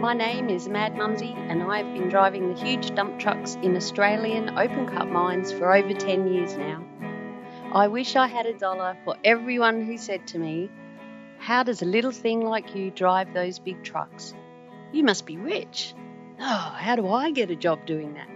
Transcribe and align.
My 0.00 0.12
name 0.12 0.50
is 0.50 0.68
Mad 0.68 0.94
Mumsy, 0.94 1.34
and 1.34 1.62
I 1.62 1.78
have 1.78 1.94
been 1.94 2.10
driving 2.10 2.52
the 2.52 2.60
huge 2.60 2.94
dump 2.94 3.18
trucks 3.18 3.56
in 3.62 3.74
Australian 3.74 4.58
open 4.58 4.86
cut 4.86 5.08
mines 5.08 5.50
for 5.50 5.74
over 5.74 5.94
10 5.94 6.34
years 6.34 6.54
now. 6.54 6.84
I 7.72 7.88
wish 7.88 8.14
I 8.14 8.26
had 8.26 8.44
a 8.44 8.58
dollar 8.58 8.94
for 9.06 9.16
everyone 9.24 9.86
who 9.86 9.96
said 9.96 10.26
to 10.28 10.38
me, 10.38 10.70
How 11.38 11.62
does 11.62 11.80
a 11.80 11.86
little 11.86 12.10
thing 12.10 12.42
like 12.42 12.74
you 12.74 12.90
drive 12.90 13.32
those 13.32 13.58
big 13.58 13.82
trucks? 13.82 14.34
You 14.92 15.02
must 15.02 15.24
be 15.24 15.38
rich. 15.38 15.94
Oh, 16.38 16.74
how 16.76 16.96
do 16.96 17.08
I 17.08 17.30
get 17.30 17.50
a 17.50 17.56
job 17.56 17.86
doing 17.86 18.12
that? 18.14 18.28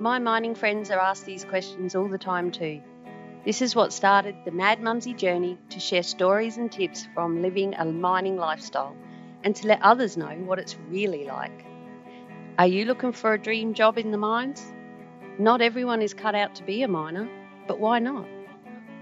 My 0.00 0.20
mining 0.20 0.54
friends 0.54 0.92
are 0.92 1.00
asked 1.00 1.26
these 1.26 1.44
questions 1.44 1.96
all 1.96 2.08
the 2.08 2.18
time 2.18 2.52
too. 2.52 2.80
This 3.44 3.62
is 3.62 3.74
what 3.74 3.92
started 3.92 4.36
the 4.44 4.52
Mad 4.52 4.80
Mumsy 4.80 5.12
journey 5.12 5.58
to 5.70 5.80
share 5.80 6.04
stories 6.04 6.56
and 6.56 6.70
tips 6.70 7.08
from 7.14 7.42
living 7.42 7.74
a 7.74 7.84
mining 7.84 8.36
lifestyle 8.36 8.94
and 9.46 9.54
to 9.54 9.68
let 9.68 9.80
others 9.80 10.16
know 10.16 10.34
what 10.44 10.58
it's 10.58 10.76
really 10.88 11.24
like. 11.24 11.64
Are 12.58 12.66
you 12.66 12.84
looking 12.84 13.12
for 13.12 13.32
a 13.32 13.40
dream 13.40 13.74
job 13.74 13.96
in 13.96 14.10
the 14.10 14.18
mines? 14.18 14.60
Not 15.38 15.60
everyone 15.60 16.02
is 16.02 16.14
cut 16.14 16.34
out 16.34 16.56
to 16.56 16.64
be 16.64 16.82
a 16.82 16.88
miner, 16.88 17.28
but 17.68 17.78
why 17.78 18.00
not? 18.00 18.26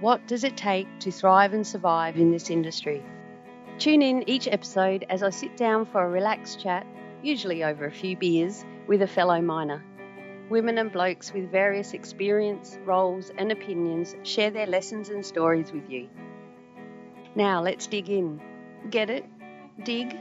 What 0.01 0.27
does 0.27 0.45
it 0.45 0.55
take 0.55 0.87
to 1.01 1.11
thrive 1.11 1.55
and 1.55 1.67
survive 1.67 2.19
in 2.19 2.31
this 2.31 2.51
industry? 2.51 3.03
Tune 3.79 4.03
in 4.03 4.29
each 4.29 4.47
episode 4.47 5.07
as 5.09 5.23
I 5.23 5.31
sit 5.31 5.57
down 5.57 5.87
for 5.87 6.05
a 6.05 6.11
relaxed 6.11 6.61
chat, 6.61 6.87
usually 7.23 7.65
over 7.65 7.87
a 7.87 7.91
few 7.91 8.15
beers, 8.15 8.67
with 8.87 9.01
a 9.01 9.07
fellow 9.07 9.41
miner. 9.41 9.83
Women 10.51 10.77
and 10.77 10.93
blokes 10.93 11.33
with 11.33 11.51
various 11.51 11.95
experience, 11.95 12.77
roles, 12.85 13.31
and 13.39 13.51
opinions 13.51 14.15
share 14.25 14.51
their 14.51 14.67
lessons 14.67 15.09
and 15.09 15.25
stories 15.25 15.73
with 15.73 15.89
you. 15.89 16.11
Now 17.35 17.63
let's 17.63 17.87
dig 17.87 18.11
in. 18.11 18.43
Get 18.91 19.09
it? 19.09 19.25
Dig? 19.83 20.15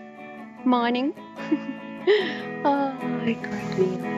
Mining? 0.66 1.14
oh, 2.64 3.22
it 3.26 3.44
cracked 3.44 3.78
me 3.78 3.98
up. 3.98 4.14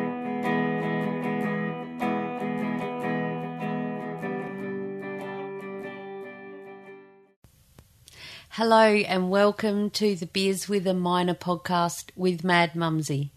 Hello 8.49 8.85
and 8.85 9.31
welcome 9.31 9.89
to 9.89 10.15
the 10.15 10.27
Beers 10.27 10.69
with 10.69 10.85
a 10.85 10.93
Miner 10.93 11.33
podcast 11.33 12.11
with 12.15 12.43
Mad 12.43 12.75
Mumsy. 12.75 13.31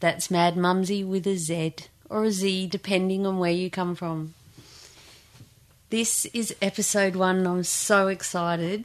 That's 0.00 0.28
Mad 0.28 0.56
Mumsy 0.56 1.04
with 1.04 1.28
a 1.28 1.36
Z 1.36 1.76
or 2.10 2.24
a 2.24 2.32
Z, 2.32 2.66
depending 2.66 3.24
on 3.24 3.38
where 3.38 3.52
you 3.52 3.70
come 3.70 3.94
from. 3.94 4.34
This 5.90 6.24
is 6.26 6.56
episode 6.60 7.14
one. 7.14 7.46
I'm 7.46 7.62
so 7.62 8.08
excited. 8.08 8.84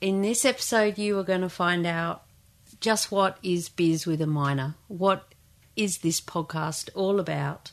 In 0.00 0.22
this 0.22 0.46
episode, 0.46 0.96
you 0.96 1.18
are 1.18 1.24
going 1.24 1.42
to 1.42 1.50
find 1.50 1.86
out 1.86 2.22
just 2.80 3.10
what 3.10 3.38
is 3.42 3.68
Beers 3.68 4.06
with 4.06 4.22
a 4.22 4.26
Miner. 4.26 4.76
What 4.86 5.32
is 5.74 5.98
this 5.98 6.20
podcast 6.20 6.90
all 6.94 7.18
about? 7.18 7.72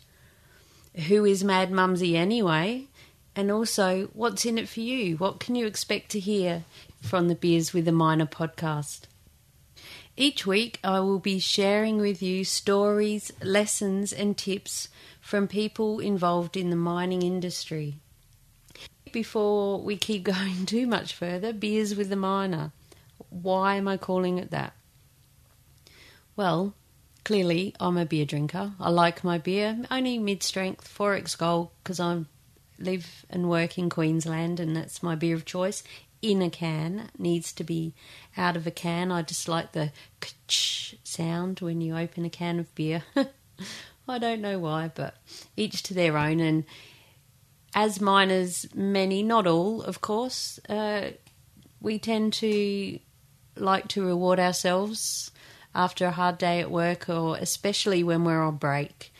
Who 1.07 1.25
is 1.25 1.43
Mad 1.43 1.71
Mumsy 1.71 2.17
anyway? 2.17 2.87
And 3.35 3.51
also, 3.51 4.09
what's 4.13 4.45
in 4.45 4.57
it 4.57 4.69
for 4.69 4.79
you? 4.79 5.17
What 5.17 5.39
can 5.39 5.55
you 5.55 5.67
expect 5.67 6.09
to 6.11 6.19
hear 6.19 6.63
from 7.01 7.27
the 7.27 7.35
Beers 7.35 7.73
with 7.73 7.87
a 7.87 7.91
Miner 7.91 8.25
podcast? 8.25 9.01
Each 10.17 10.47
week, 10.47 10.79
I 10.83 11.01
will 11.01 11.19
be 11.19 11.39
sharing 11.39 11.97
with 11.97 12.23
you 12.23 12.45
stories, 12.45 13.31
lessons, 13.43 14.13
and 14.13 14.37
tips 14.37 14.87
from 15.19 15.47
people 15.47 15.99
involved 15.99 16.55
in 16.55 16.69
the 16.69 16.75
mining 16.77 17.21
industry. 17.21 17.95
Before 19.11 19.81
we 19.81 19.97
keep 19.97 20.23
going 20.35 20.65
too 20.65 20.87
much 20.87 21.13
further, 21.13 21.53
Beers 21.53 21.95
with 21.95 22.11
a 22.11 22.15
Miner. 22.15 22.71
Why 23.29 23.75
am 23.75 23.87
I 23.87 23.97
calling 23.97 24.37
it 24.37 24.51
that? 24.51 24.73
Well, 26.35 26.73
clearly, 27.23 27.73
I'm 27.79 27.97
a 27.97 28.05
beer 28.05 28.25
drinker. 28.25 28.73
I 28.79 28.89
like 28.89 29.23
my 29.23 29.37
beer, 29.37 29.77
only 29.89 30.17
mid 30.17 30.43
strength, 30.43 30.93
4x 30.97 31.37
Gold, 31.37 31.69
because 31.83 31.99
I 31.99 32.25
live 32.77 33.25
and 33.29 33.49
work 33.49 33.77
in 33.77 33.89
Queensland, 33.89 34.59
and 34.59 34.75
that's 34.75 35.01
my 35.01 35.15
beer 35.15 35.35
of 35.35 35.45
choice 35.45 35.83
in 36.21 36.41
a 36.41 36.49
can 36.49 37.09
needs 37.17 37.53
to 37.53 37.63
be 37.63 37.93
out 38.35 38.57
of 38.57 38.65
a 38.65 38.71
can. 38.71 39.11
I 39.11 39.21
just 39.21 39.47
like 39.47 39.73
the 39.73 39.91
sound 41.03 41.59
when 41.59 41.81
you 41.81 41.95
open 41.95 42.25
a 42.25 42.29
can 42.29 42.59
of 42.59 42.73
beer. 42.75 43.03
I 44.07 44.17
don't 44.17 44.41
know 44.41 44.59
why, 44.59 44.91
but 44.93 45.15
each 45.55 45.83
to 45.83 45.93
their 45.93 46.17
own. 46.17 46.39
And 46.39 46.65
as 47.73 48.01
miners, 48.01 48.67
many, 48.73 49.23
not 49.23 49.47
all, 49.47 49.81
of 49.81 50.01
course, 50.01 50.59
uh, 50.67 51.11
we 51.79 51.99
tend 51.99 52.33
to 52.33 52.99
like 53.55 53.87
to 53.89 54.05
reward 54.05 54.39
ourselves 54.39 55.31
after 55.75 56.05
a 56.05 56.11
hard 56.11 56.37
day 56.37 56.61
at 56.61 56.71
work, 56.71 57.09
or 57.09 57.37
especially 57.37 58.03
when 58.03 58.23
we're 58.23 58.41
on 58.41 58.55
break 58.55 59.13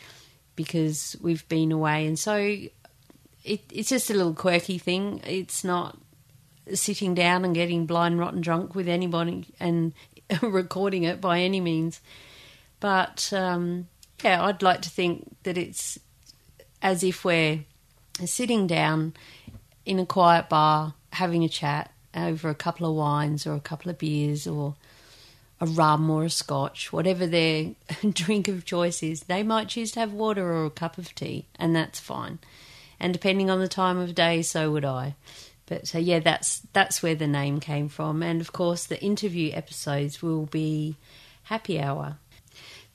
because 0.56 1.14
we've 1.20 1.46
been 1.48 1.70
away. 1.70 2.06
And 2.06 2.18
so 2.18 2.34
it, 2.36 2.72
it's 3.70 3.90
just 3.90 4.10
a 4.10 4.14
little 4.14 4.34
quirky 4.34 4.78
thing. 4.78 5.20
It's 5.24 5.62
not 5.62 5.98
sitting 6.74 7.14
down 7.14 7.44
and 7.44 7.54
getting 7.54 7.86
blind 7.86 8.18
rotten 8.18 8.40
drunk 8.40 8.74
with 8.74 8.88
anybody 8.88 9.46
and 9.60 9.92
recording 10.42 11.04
it 11.04 11.20
by 11.20 11.40
any 11.40 11.60
means. 11.60 12.00
But 12.80 13.30
um, 13.32 13.88
yeah, 14.24 14.42
I'd 14.42 14.62
like 14.62 14.82
to 14.82 14.90
think 14.90 15.36
that 15.44 15.56
it's 15.56 15.98
as 16.82 17.04
if 17.04 17.24
we're 17.24 17.64
sitting 18.24 18.66
down 18.66 19.14
in 19.84 19.98
a 19.98 20.06
quiet 20.06 20.48
bar 20.48 20.94
having 21.12 21.44
a 21.44 21.48
chat 21.48 21.92
over 22.14 22.48
a 22.48 22.54
couple 22.54 22.88
of 22.88 22.96
wines 22.96 23.46
or 23.46 23.54
a 23.54 23.60
couple 23.60 23.90
of 23.90 23.98
beers 23.98 24.46
or 24.46 24.74
a 25.60 25.66
rum 25.66 26.10
or 26.10 26.24
a 26.24 26.30
scotch, 26.30 26.92
whatever 26.92 27.26
their 27.26 27.74
drink 28.10 28.48
of 28.48 28.64
choice 28.64 29.02
is. 29.02 29.22
They 29.22 29.42
might 29.42 29.68
choose 29.68 29.92
to 29.92 30.00
have 30.00 30.12
water 30.12 30.52
or 30.52 30.66
a 30.66 30.70
cup 30.70 30.98
of 30.98 31.14
tea, 31.14 31.46
and 31.58 31.74
that's 31.74 32.00
fine. 32.00 32.38
And 33.00 33.12
depending 33.12 33.50
on 33.50 33.60
the 33.60 33.68
time 33.68 33.98
of 33.98 34.14
day, 34.14 34.42
so 34.42 34.70
would 34.72 34.84
I. 34.84 35.14
But 35.66 35.86
so 35.86 35.98
yeah, 35.98 36.20
that's 36.20 36.60
that's 36.72 37.02
where 37.02 37.14
the 37.14 37.26
name 37.26 37.60
came 37.60 37.88
from. 37.88 38.22
And 38.22 38.40
of 38.40 38.52
course, 38.52 38.86
the 38.86 39.02
interview 39.02 39.52
episodes 39.52 40.22
will 40.22 40.46
be 40.46 40.96
happy 41.44 41.80
hour. 41.80 42.18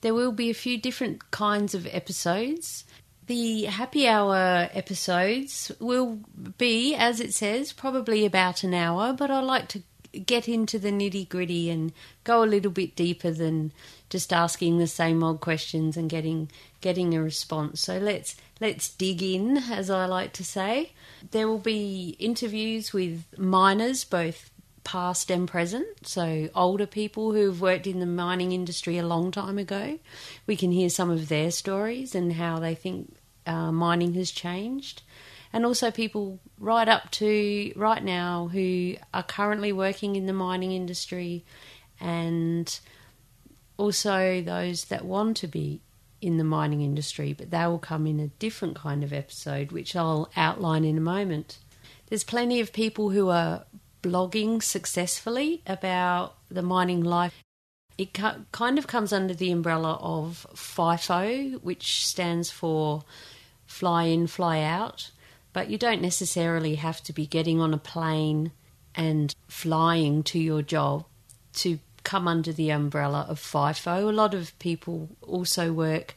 There 0.01 0.13
will 0.13 0.31
be 0.31 0.49
a 0.49 0.55
few 0.55 0.79
different 0.79 1.31
kinds 1.31 1.75
of 1.75 1.88
episodes. 1.91 2.85
The 3.28 3.66
happy 3.66 4.07
hour 4.07 4.69
episodes 4.73 5.72
will 5.79 6.19
be, 6.57 6.95
as 6.95 7.19
it 7.19 7.33
says, 7.33 7.72
probably 7.72 8.25
about 8.25 8.63
an 8.63 8.73
hour, 8.73 9.13
but 9.13 9.29
I 9.29 9.41
like 9.41 9.67
to 9.69 9.83
get 10.25 10.47
into 10.47 10.77
the 10.77 10.91
nitty 10.91 11.27
gritty 11.29 11.69
and 11.69 11.94
go 12.23 12.44
a 12.44 12.45
little 12.45 12.72
bit 12.72 12.95
deeper 12.95 13.31
than 13.31 13.72
just 14.09 14.33
asking 14.33 14.77
the 14.77 14.88
same 14.88 15.23
old 15.23 15.41
questions 15.41 15.95
and 15.95 16.09
getting 16.09 16.49
getting 16.81 17.13
a 17.13 17.22
response. 17.22 17.81
So 17.81 17.97
let's 17.97 18.35
let's 18.59 18.89
dig 18.89 19.23
in, 19.23 19.57
as 19.57 19.89
I 19.89 20.05
like 20.05 20.33
to 20.33 20.45
say. 20.45 20.91
There 21.31 21.47
will 21.47 21.59
be 21.59 22.16
interviews 22.19 22.94
with 22.94 23.25
miners, 23.38 24.03
both 24.03 24.49
past 24.83 25.29
and 25.29 25.47
present, 25.47 26.07
so 26.07 26.49
older 26.55 26.88
people 26.88 27.33
who 27.33 27.45
have 27.45 27.61
worked 27.61 27.85
in 27.88 27.99
the 27.99 28.05
mining 28.05 28.51
industry 28.51 28.97
a 28.97 29.05
long 29.05 29.31
time 29.31 29.57
ago. 29.57 29.99
We 30.47 30.55
can 30.55 30.72
hear 30.72 30.89
some 30.89 31.09
of 31.09 31.29
their 31.29 31.51
stories 31.51 32.16
and 32.16 32.33
how 32.33 32.59
they 32.59 32.75
think 32.75 33.16
uh, 33.45 33.72
mining 33.72 34.13
has 34.16 34.31
changed. 34.31 35.03
And 35.53 35.66
also 35.66 35.91
people 35.91 36.39
right 36.57 36.88
up 36.88 37.12
to 37.12 37.73
right 37.75 38.03
now 38.03 38.47
who 38.47 38.95
are 39.13 39.23
currently 39.23 39.73
working 39.73 40.16
in 40.16 40.25
the 40.25 40.34
mining 40.34 40.72
industry 40.72 41.44
and 42.00 42.79
also 43.78 44.41
those 44.41 44.85
that 44.85 45.03
want 45.03 45.38
to 45.38 45.47
be 45.47 45.81
in 46.22 46.38
the 46.38 46.44
mining 46.44 46.81
industry, 46.81 47.34
but 47.34 47.51
they 47.51 47.66
will 47.66 47.79
come 47.79 48.06
in 48.06 48.19
a 48.19 48.28
different 48.28 48.75
kind 48.75 49.03
of 49.03 49.11
episode, 49.11 49.72
which 49.72 49.95
I'll 49.95 50.29
outline 50.38 50.85
in 50.85 50.97
a 50.97 51.01
moment. 51.01 51.57
There's 52.07 52.23
plenty 52.23 52.59
of 52.59 52.72
people 52.72 53.09
who 53.09 53.29
are 53.29 53.66
blogging 54.03 54.61
successfully 54.61 55.61
about 55.66 56.35
the 56.49 56.61
mining 56.61 57.03
life. 57.03 57.43
It 57.97 58.14
kind 58.14 58.78
of 58.78 58.87
comes 58.87 59.11
under 59.11 59.34
the 59.34 59.52
umbrella 59.52 59.97
of 60.02 60.46
FIFO, 60.53 61.61
which 61.61 62.05
stands 62.05 62.49
for 62.49 63.03
fly 63.66 64.03
in, 64.03 64.28
fly 64.28 64.61
out, 64.61 65.11
but 65.53 65.70
you 65.70 65.78
don't 65.78 66.02
necessarily 66.02 66.76
have 66.76 67.02
to 67.03 67.14
be 67.14 67.26
getting 67.26 67.59
on 67.59 67.74
a 67.74 67.78
plane 67.78 68.52
and 68.96 69.36
flying 69.48 70.24
to 70.24 70.40
your 70.40 70.62
job 70.62 71.06
to 71.53 71.80
come 72.03 72.28
under 72.28 72.52
the 72.52 72.70
umbrella 72.70 73.26
of 73.30 73.40
FIFO. 73.40 74.09
A 74.09 74.12
lot 74.12 74.34
of 74.34 74.58
people 74.59 75.09
also 75.22 75.72
work 75.72 76.16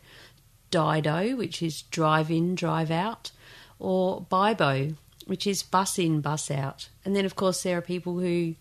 DIDO, 0.70 1.36
which 1.36 1.62
is 1.62 1.82
drive 1.82 2.30
in, 2.30 2.54
drive 2.54 2.90
out, 2.90 3.30
or 3.78 4.26
BIBO, 4.30 4.96
which 5.26 5.46
is 5.46 5.62
bus 5.62 5.98
in, 5.98 6.20
bus 6.20 6.50
out. 6.50 6.88
And 7.04 7.14
then, 7.14 7.24
of 7.24 7.36
course, 7.36 7.62
there 7.62 7.78
are 7.78 7.82
people 7.82 8.18
who 8.18 8.54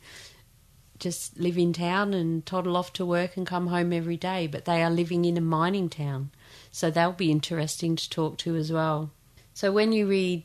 just 1.00 1.38
live 1.38 1.58
in 1.58 1.74
town 1.74 2.14
and 2.14 2.46
toddle 2.46 2.78
off 2.78 2.94
to 2.94 3.06
work 3.06 3.36
and 3.36 3.46
come 3.46 3.68
home 3.68 3.92
every 3.92 4.18
day, 4.18 4.48
but 4.48 4.66
they 4.66 4.84
are 4.84 4.90
living 4.90 5.26
in 5.26 5.38
a 5.38 5.42
mining 5.42 5.90
town. 5.90 6.32
So 6.72 6.90
they'll 6.90 7.12
be 7.12 7.32
interesting 7.32 7.96
to 7.96 8.10
talk 8.10 8.38
to 8.40 8.56
as 8.56 8.72
well. 8.72 9.12
So 9.54 9.72
when 9.72 9.92
you 9.92 10.08
read 10.08 10.44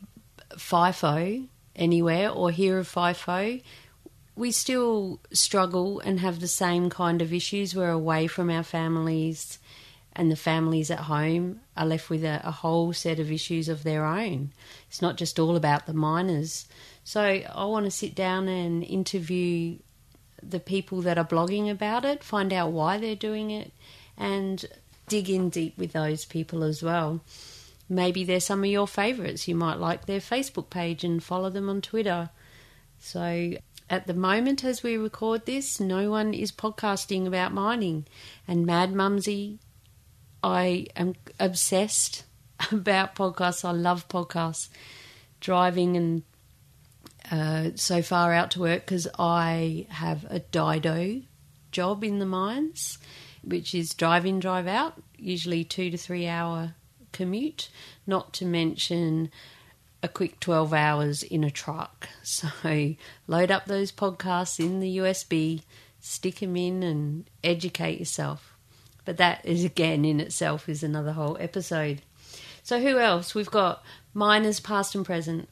FIFO 0.50 1.48
anywhere 1.76 2.30
or 2.30 2.50
hear 2.50 2.78
of 2.78 2.88
FIFO, 2.88 3.62
we 4.34 4.52
still 4.52 5.20
struggle 5.32 6.00
and 6.00 6.20
have 6.20 6.40
the 6.40 6.48
same 6.48 6.90
kind 6.90 7.20
of 7.20 7.32
issues. 7.32 7.74
We're 7.74 7.90
away 7.90 8.26
from 8.26 8.50
our 8.50 8.62
families, 8.62 9.58
and 10.14 10.30
the 10.30 10.36
families 10.36 10.90
at 10.90 11.00
home 11.00 11.60
are 11.76 11.86
left 11.86 12.08
with 12.08 12.24
a, 12.24 12.40
a 12.44 12.50
whole 12.50 12.92
set 12.92 13.18
of 13.18 13.32
issues 13.32 13.68
of 13.68 13.82
their 13.82 14.04
own. 14.04 14.52
It's 14.88 15.02
not 15.02 15.16
just 15.16 15.38
all 15.38 15.56
about 15.56 15.86
the 15.86 15.94
miners. 15.94 16.66
So 17.04 17.22
I 17.22 17.64
want 17.64 17.86
to 17.86 17.90
sit 17.90 18.14
down 18.14 18.48
and 18.48 18.84
interview 18.84 19.78
the 20.42 20.60
people 20.60 21.02
that 21.02 21.18
are 21.18 21.24
blogging 21.24 21.70
about 21.70 22.04
it, 22.04 22.22
find 22.22 22.52
out 22.52 22.70
why 22.70 22.98
they're 22.98 23.16
doing 23.16 23.50
it, 23.50 23.72
and 24.16 24.64
dig 25.08 25.28
in 25.30 25.48
deep 25.48 25.76
with 25.78 25.92
those 25.92 26.24
people 26.24 26.62
as 26.62 26.82
well. 26.82 27.20
Maybe 27.88 28.24
they're 28.24 28.40
some 28.40 28.64
of 28.64 28.70
your 28.70 28.86
favourites. 28.86 29.48
You 29.48 29.54
might 29.54 29.78
like 29.78 30.06
their 30.06 30.20
Facebook 30.20 30.70
page 30.70 31.04
and 31.04 31.22
follow 31.22 31.50
them 31.50 31.68
on 31.68 31.80
Twitter. 31.80 32.30
So 32.98 33.54
at 33.88 34.06
the 34.06 34.14
moment, 34.14 34.64
as 34.64 34.82
we 34.82 34.96
record 34.96 35.46
this, 35.46 35.80
no 35.80 36.10
one 36.10 36.34
is 36.34 36.52
podcasting 36.52 37.26
about 37.26 37.54
mining. 37.54 38.06
And 38.46 38.66
Mad 38.66 38.92
Mumsy, 38.92 39.58
I 40.42 40.86
am 40.96 41.14
obsessed 41.40 42.24
about 42.72 43.14
podcasts. 43.14 43.64
I 43.64 43.72
love 43.72 44.08
podcasts. 44.08 44.68
Driving 45.40 45.96
and 45.96 46.22
uh, 47.30 47.70
so 47.76 48.02
far 48.02 48.32
out 48.32 48.50
to 48.52 48.60
work 48.60 48.84
because 48.84 49.06
I 49.18 49.86
have 49.90 50.24
a 50.28 50.40
DIDO 50.40 51.22
job 51.70 52.02
in 52.02 52.18
the 52.18 52.26
mines, 52.26 52.98
which 53.42 53.74
is 53.74 53.94
drive 53.94 54.26
in, 54.26 54.40
drive 54.40 54.66
out, 54.66 55.00
usually 55.16 55.64
two 55.64 55.90
to 55.90 55.96
three 55.96 56.26
hour 56.26 56.74
commute, 57.12 57.68
not 58.06 58.32
to 58.34 58.44
mention 58.44 59.30
a 60.02 60.08
quick 60.08 60.38
12 60.40 60.72
hours 60.72 61.22
in 61.22 61.44
a 61.44 61.50
truck. 61.50 62.08
So 62.22 62.94
load 63.26 63.50
up 63.50 63.64
those 63.64 63.90
podcasts 63.90 64.60
in 64.60 64.80
the 64.80 64.98
USB, 64.98 65.62
stick 65.98 66.40
them 66.40 66.56
in, 66.56 66.82
and 66.82 67.24
educate 67.42 67.98
yourself. 67.98 68.54
But 69.04 69.16
that 69.16 69.44
is 69.44 69.64
again 69.64 70.04
in 70.04 70.20
itself 70.20 70.68
is 70.68 70.82
another 70.82 71.12
whole 71.12 71.38
episode. 71.40 72.02
So 72.62 72.80
who 72.80 72.98
else? 72.98 73.34
We've 73.34 73.50
got 73.50 73.82
miners 74.12 74.60
past 74.60 74.94
and 74.94 75.06
present, 75.06 75.48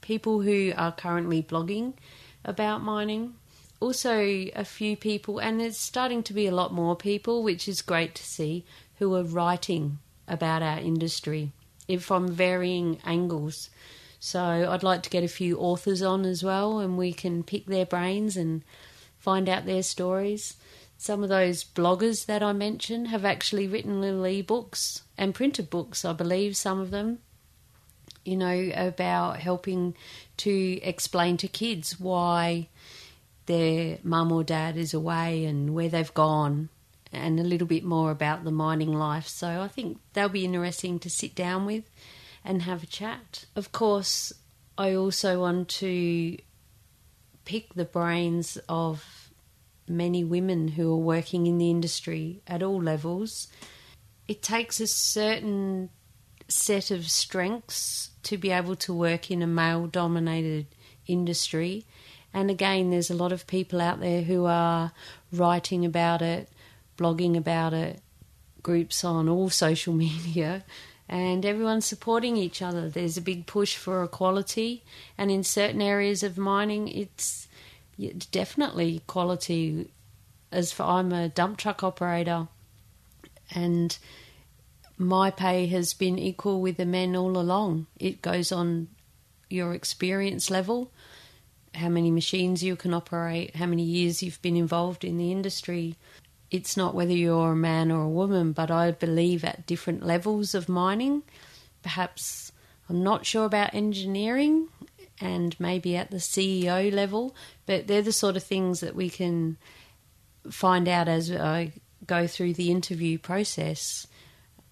people 0.00 0.40
who 0.40 0.72
are 0.76 0.92
currently 0.92 1.42
blogging 1.42 1.92
about 2.44 2.82
mining. 2.82 3.34
Also, 3.80 4.18
a 4.56 4.64
few 4.64 4.96
people, 4.96 5.38
and 5.38 5.60
there's 5.60 5.76
starting 5.76 6.22
to 6.22 6.32
be 6.32 6.46
a 6.46 6.54
lot 6.54 6.72
more 6.72 6.96
people, 6.96 7.42
which 7.42 7.68
is 7.68 7.82
great 7.82 8.14
to 8.14 8.24
see, 8.24 8.64
who 8.98 9.14
are 9.14 9.24
writing 9.24 9.98
about 10.26 10.62
our 10.62 10.78
industry 10.78 11.52
from 12.00 12.28
varying 12.28 12.98
angles. 13.04 13.70
So 14.18 14.40
I'd 14.40 14.82
like 14.82 15.02
to 15.02 15.10
get 15.10 15.22
a 15.22 15.28
few 15.28 15.58
authors 15.58 16.00
on 16.00 16.24
as 16.24 16.42
well, 16.42 16.78
and 16.78 16.96
we 16.96 17.12
can 17.12 17.42
pick 17.42 17.66
their 17.66 17.84
brains 17.84 18.36
and 18.36 18.64
find 19.18 19.48
out 19.48 19.66
their 19.66 19.82
stories. 19.82 20.56
Some 20.96 21.22
of 21.22 21.28
those 21.28 21.64
bloggers 21.64 22.24
that 22.26 22.42
I 22.42 22.52
mentioned 22.52 23.08
have 23.08 23.24
actually 23.24 23.68
written 23.68 24.00
little 24.00 24.26
e-books 24.26 25.02
and 25.18 25.34
printed 25.34 25.68
books, 25.68 26.04
I 26.04 26.14
believe, 26.14 26.56
some 26.56 26.80
of 26.80 26.90
them, 26.90 27.18
you 28.24 28.36
know, 28.36 28.70
about 28.74 29.40
helping 29.40 29.94
to 30.38 30.80
explain 30.82 31.36
to 31.38 31.48
kids 31.48 32.00
why 32.00 32.68
their 33.46 33.98
mum 34.02 34.32
or 34.32 34.42
dad 34.42 34.78
is 34.78 34.94
away 34.94 35.44
and 35.44 35.74
where 35.74 35.90
they've 35.90 36.14
gone 36.14 36.70
and 37.14 37.38
a 37.38 37.44
little 37.44 37.66
bit 37.66 37.84
more 37.84 38.10
about 38.10 38.44
the 38.44 38.50
mining 38.50 38.92
life. 38.92 39.28
So 39.28 39.62
I 39.62 39.68
think 39.68 39.98
they'll 40.12 40.28
be 40.28 40.44
interesting 40.44 40.98
to 41.00 41.10
sit 41.10 41.34
down 41.34 41.66
with 41.66 41.90
and 42.44 42.62
have 42.62 42.82
a 42.82 42.86
chat. 42.86 43.46
Of 43.56 43.72
course, 43.72 44.32
I 44.76 44.94
also 44.94 45.40
want 45.40 45.68
to 45.70 46.36
pick 47.44 47.74
the 47.74 47.84
brains 47.84 48.58
of 48.68 49.30
many 49.86 50.24
women 50.24 50.68
who 50.68 50.92
are 50.92 50.98
working 50.98 51.46
in 51.46 51.58
the 51.58 51.70
industry 51.70 52.42
at 52.46 52.62
all 52.62 52.82
levels. 52.82 53.48
It 54.26 54.42
takes 54.42 54.80
a 54.80 54.86
certain 54.86 55.90
set 56.48 56.90
of 56.90 57.10
strengths 57.10 58.10
to 58.22 58.38
be 58.38 58.50
able 58.50 58.76
to 58.76 58.94
work 58.94 59.30
in 59.30 59.42
a 59.42 59.46
male 59.46 59.86
dominated 59.86 60.66
industry. 61.06 61.86
And 62.32 62.50
again, 62.50 62.90
there's 62.90 63.10
a 63.10 63.14
lot 63.14 63.32
of 63.32 63.46
people 63.46 63.80
out 63.80 64.00
there 64.00 64.22
who 64.22 64.46
are 64.46 64.92
writing 65.32 65.84
about 65.84 66.22
it, 66.22 66.48
blogging 66.96 67.36
about 67.36 67.72
it, 67.72 68.00
groups 68.62 69.04
on 69.04 69.28
all 69.28 69.50
social 69.50 69.94
media, 70.06 70.64
and 71.08 71.44
everyone's 71.44 71.86
supporting 71.86 72.36
each 72.36 72.62
other. 72.62 72.88
There's 72.88 73.16
a 73.16 73.22
big 73.22 73.46
push 73.46 73.76
for 73.76 74.02
equality, 74.02 74.82
and 75.18 75.30
in 75.30 75.44
certain 75.44 75.82
areas 75.82 76.22
of 76.22 76.38
mining, 76.38 76.88
it's 76.88 77.48
definitely 78.30 78.96
equality. 78.96 79.88
As 80.50 80.72
for 80.72 80.84
I'm 80.84 81.12
a 81.12 81.28
dump 81.28 81.58
truck 81.58 81.82
operator, 81.82 82.46
and 83.50 83.96
my 84.96 85.30
pay 85.30 85.66
has 85.66 85.92
been 85.94 86.18
equal 86.18 86.60
with 86.60 86.76
the 86.76 86.86
men 86.86 87.16
all 87.16 87.36
along. 87.36 87.86
It 87.98 88.22
goes 88.22 88.52
on 88.52 88.88
your 89.50 89.74
experience 89.74 90.50
level, 90.50 90.90
how 91.74 91.88
many 91.88 92.10
machines 92.10 92.62
you 92.62 92.76
can 92.76 92.94
operate, 92.94 93.56
how 93.56 93.66
many 93.66 93.82
years 93.82 94.22
you've 94.22 94.40
been 94.42 94.56
involved 94.56 95.04
in 95.04 95.18
the 95.18 95.32
industry, 95.32 95.96
it's 96.54 96.76
not 96.76 96.94
whether 96.94 97.12
you're 97.12 97.50
a 97.50 97.56
man 97.56 97.90
or 97.90 98.02
a 98.02 98.08
woman, 98.08 98.52
but 98.52 98.70
I 98.70 98.92
believe 98.92 99.44
at 99.44 99.66
different 99.66 100.06
levels 100.06 100.54
of 100.54 100.68
mining, 100.68 101.24
perhaps 101.82 102.52
I'm 102.88 103.02
not 103.02 103.26
sure 103.26 103.44
about 103.44 103.74
engineering 103.74 104.68
and 105.20 105.58
maybe 105.58 105.96
at 105.96 106.12
the 106.12 106.18
CEO 106.18 106.92
level, 106.92 107.34
but 107.66 107.88
they're 107.88 108.02
the 108.02 108.12
sort 108.12 108.36
of 108.36 108.44
things 108.44 108.78
that 108.78 108.94
we 108.94 109.10
can 109.10 109.56
find 110.48 110.86
out 110.86 111.08
as 111.08 111.32
I 111.32 111.72
go 112.06 112.28
through 112.28 112.54
the 112.54 112.70
interview 112.70 113.18
process 113.18 114.06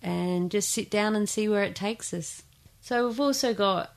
and 0.00 0.52
just 0.52 0.70
sit 0.70 0.88
down 0.88 1.16
and 1.16 1.28
see 1.28 1.48
where 1.48 1.64
it 1.64 1.74
takes 1.74 2.14
us. 2.14 2.44
So 2.80 3.08
we've 3.08 3.18
also 3.18 3.54
got 3.54 3.92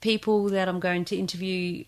people 0.00 0.48
that 0.48 0.68
I'm 0.68 0.80
going 0.80 1.04
to 1.06 1.16
interview 1.18 1.84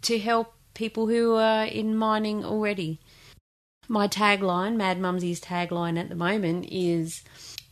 to 0.00 0.18
help 0.18 0.54
people 0.72 1.08
who 1.08 1.34
are 1.34 1.66
in 1.66 1.94
mining 1.94 2.42
already 2.42 3.00
my 3.88 4.08
tagline, 4.08 4.76
Mad 4.76 4.98
Mumsy's 4.98 5.40
tagline 5.40 5.98
at 5.98 6.08
the 6.08 6.14
moment 6.14 6.68
is 6.70 7.22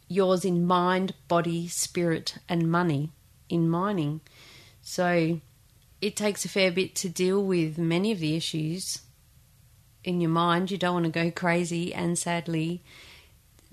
yours 0.08 0.44
in 0.44 0.66
mind, 0.66 1.14
body, 1.28 1.66
spirit, 1.68 2.38
and 2.48 2.70
money 2.70 3.10
in 3.48 3.68
mining. 3.68 4.20
So 4.82 5.40
it 6.00 6.16
takes 6.16 6.44
a 6.44 6.48
fair 6.48 6.70
bit 6.70 6.94
to 6.96 7.08
deal 7.08 7.42
with 7.42 7.78
many 7.78 8.12
of 8.12 8.20
the 8.20 8.36
issues 8.36 9.02
in 10.04 10.20
your 10.20 10.30
mind. 10.30 10.70
You 10.70 10.78
don't 10.78 10.94
want 10.94 11.06
to 11.06 11.10
go 11.10 11.30
crazy, 11.30 11.94
and 11.94 12.18
sadly, 12.18 12.82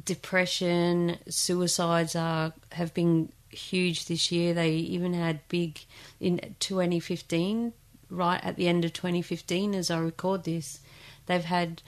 depression, 0.04 1.18
suicides 1.30 2.16
are 2.16 2.54
have 2.72 2.94
been 2.94 3.32
huge 3.50 4.06
this 4.06 4.32
year. 4.32 4.54
They 4.54 4.72
even 4.72 5.14
had 5.14 5.48
big 5.50 5.82
in 6.20 6.56
2015, 6.60 7.74
right 8.10 8.44
at 8.44 8.56
the 8.56 8.68
end 8.68 8.86
of 8.86 8.94
2015, 8.94 9.76
as 9.76 9.92
I 9.92 10.00
record 10.00 10.46
this. 10.46 10.80
They've 11.26 11.44
had 11.44 11.82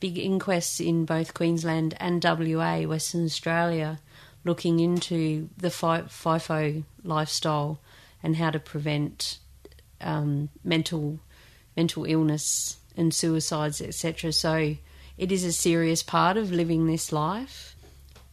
big 0.00 0.18
inquests 0.18 0.80
in 0.80 1.04
both 1.04 1.34
Queensland 1.34 1.94
and 2.00 2.24
WA, 2.24 2.80
Western 2.80 3.24
Australia, 3.24 4.00
looking 4.44 4.80
into 4.80 5.48
the 5.56 5.68
FIFO 5.68 6.82
lifestyle 7.04 7.78
and 8.22 8.36
how 8.36 8.50
to 8.50 8.58
prevent 8.58 9.38
um, 10.00 10.48
mental 10.64 11.20
mental 11.76 12.04
illness 12.04 12.78
and 12.96 13.14
suicides, 13.14 13.80
etc. 13.80 14.32
So 14.32 14.76
it 15.16 15.30
is 15.30 15.44
a 15.44 15.52
serious 15.52 16.02
part 16.02 16.36
of 16.36 16.50
living 16.50 16.86
this 16.86 17.12
life. 17.12 17.76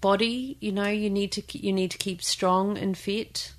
Body, 0.01 0.57
you 0.59 0.71
know, 0.71 0.87
you 0.87 1.09
need 1.09 1.31
to 1.33 1.43
you 1.57 1.73
need 1.73 1.91
to 1.91 1.97
keep 1.97 2.21
strong 2.21 2.77
and 2.77 2.97
fit. 2.97 3.53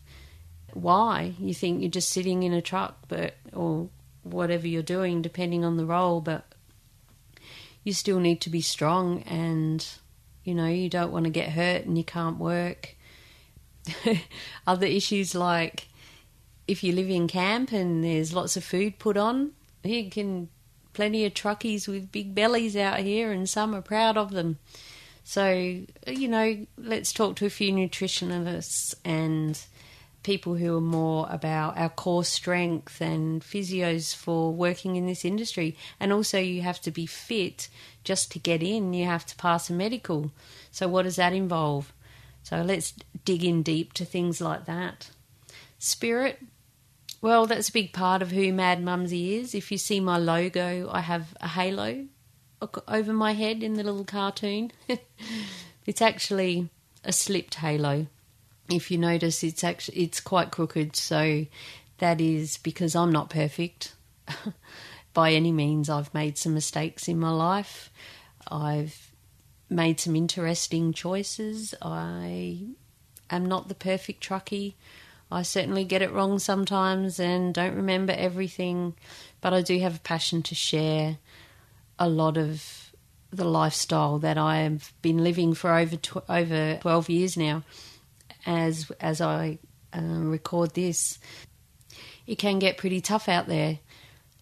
Why? 0.73 1.35
You 1.39 1.55
think 1.55 1.81
you're 1.81 1.91
just 1.91 2.11
sitting 2.11 2.43
in 2.43 2.53
a 2.53 2.63
truck, 2.63 2.97
but 3.09 3.35
or 3.53 3.89
whatever 4.23 4.67
you're 4.67 4.83
doing, 4.83 5.23
depending 5.23 5.65
on 5.65 5.77
the 5.77 5.87
role, 5.87 6.21
but 6.21 6.48
you 7.89 7.95
still 7.95 8.21
need 8.21 8.43
to 8.43 8.51
be 8.51 8.61
strong 8.61 9.23
and 9.23 9.87
you 10.45 10.55
know 10.55 10.67
you 10.67 10.91
don't 10.91 11.11
want 11.11 11.25
to 11.25 11.31
get 11.31 11.49
hurt 11.49 11.87
and 11.87 11.97
you 11.97 12.05
can't 12.05 12.37
work. 12.39 12.95
Other 14.67 14.87
issues 14.87 15.35
like 15.35 15.89
if 16.67 16.85
you 16.85 16.93
live 16.93 17.09
in 17.09 17.27
camp 17.27 17.73
and 17.73 18.05
there's 18.05 18.35
lots 18.35 18.59
of 18.59 18.63
food 18.63 18.99
put 18.99 19.17
on 19.17 19.53
you 19.83 20.11
can 20.11 20.51
plenty 20.93 21.25
of 21.25 21.33
truckies 21.33 21.89
with 21.89 22.13
big 22.13 22.35
bellies 22.35 22.77
out 22.77 22.99
here 22.99 23.33
and 23.33 23.49
some 23.49 23.75
are 23.75 23.81
proud 23.81 24.19
of 24.19 24.33
them. 24.33 24.59
So 25.25 25.49
you 26.07 26.29
know 26.29 26.67
let's 26.77 27.15
talk 27.15 27.37
to 27.37 27.47
a 27.47 27.51
few 27.51 27.73
nutritionists 27.73 28.95
and 29.03 29.59
people 30.29 30.57
who 30.57 30.77
are 30.77 30.83
more 30.83 31.27
about 31.31 31.79
our 31.79 31.89
core 31.89 32.23
strength 32.23 33.01
and 33.01 33.41
physios 33.41 34.15
for 34.15 34.53
working 34.53 34.95
in 34.97 35.07
this 35.07 35.25
industry. 35.25 35.75
And 35.99 36.13
also, 36.13 36.39
you 36.39 36.61
have 36.61 36.83
to 36.83 36.91
be 36.91 37.07
fit 37.07 37.71
just 38.05 38.31
to 38.33 38.39
get 38.39 38.63
in, 38.63 38.93
you 38.93 39.07
have 39.07 39.25
to 39.25 39.37
pass 39.37 39.71
a 39.71 39.73
medical. 39.73 40.31
So, 40.71 40.87
what 40.87 41.05
does 41.05 41.17
that 41.17 41.33
involve? 41.33 41.95
So, 42.43 42.61
let's 42.61 42.93
dig 43.25 43.43
in 43.43 43.63
deep 43.63 43.95
to 43.95 44.05
things 44.05 44.39
like 44.39 44.67
that. 44.67 45.09
Spirit, 45.79 46.41
Well, 47.23 47.47
that's 47.47 47.71
a 47.71 47.79
big 47.81 47.95
part 47.95 48.21
of 48.21 48.31
who 48.31 48.53
Mad 48.53 48.85
Mumsy 48.85 49.37
is. 49.37 49.55
If 49.55 49.73
you 49.73 49.79
see 49.79 49.99
my 49.99 50.19
logo, 50.19 50.91
I 50.93 51.01
have 51.01 51.35
a 51.41 51.49
halo 51.49 52.05
over 52.87 53.15
my 53.15 53.33
head 53.33 53.63
in 53.63 53.75
the 53.75 53.83
little 53.83 54.05
cartoon. 54.05 54.73
it's 55.87 56.03
actually 56.03 56.69
a 57.03 57.15
slipped 57.15 57.55
halo. 57.55 58.09
If 58.71 58.91
you 58.91 58.99
notice, 58.99 59.43
it's 59.43 59.65
actually 59.65 60.03
it's 60.03 60.21
quite 60.21 60.51
crooked. 60.51 60.97
So 60.97 61.47
that 61.99 62.21
is 62.21 62.59
because 62.59 62.95
I'm 62.95 63.13
not 63.13 63.31
perfect 63.31 63.95
by 65.15 65.33
any 65.33 65.53
means. 65.53 65.89
I've 65.89 66.13
made 66.15 66.39
some 66.39 66.55
mistakes 66.55 67.09
in 67.09 67.19
my 67.19 67.31
life. 67.31 67.91
I've 68.51 69.13
made 69.71 70.01
some 70.01 70.17
interesting 70.17 70.93
choices. 70.93 71.75
I 71.83 72.61
am 73.31 73.47
not 73.47 73.69
the 73.69 73.75
perfect 73.75 74.27
truckie. 74.27 74.75
I 75.31 75.43
certainly 75.43 75.85
get 75.85 76.01
it 76.01 76.13
wrong 76.13 76.39
sometimes 76.39 77.21
and 77.21 77.53
don't 77.53 77.75
remember 77.75 78.15
everything, 78.17 78.95
but 79.43 79.53
I 79.53 79.61
do 79.61 79.79
have 79.81 79.97
a 79.97 80.01
passion 80.01 80.43
to 80.45 80.55
share 80.55 81.19
a 81.99 82.09
lot 82.09 82.39
of 82.39 82.93
the 83.31 83.45
lifestyle 83.45 84.19
that 84.21 84.39
I 84.39 84.59
have 84.61 84.93
been 85.03 85.23
living 85.23 85.53
for 85.53 85.75
over 85.75 85.97
tw- 85.97 86.31
over 86.31 86.79
12 86.81 87.11
years 87.11 87.37
now 87.37 87.63
as 88.49 88.91
as 89.01 89.21
I 89.21 89.59
uh, 89.95 90.01
record 90.01 90.75
this 90.75 91.19
it 92.27 92.37
can 92.37 92.59
get 92.59 92.79
pretty 92.79 93.01
tough 93.01 93.29
out 93.29 93.47
there 93.47 93.79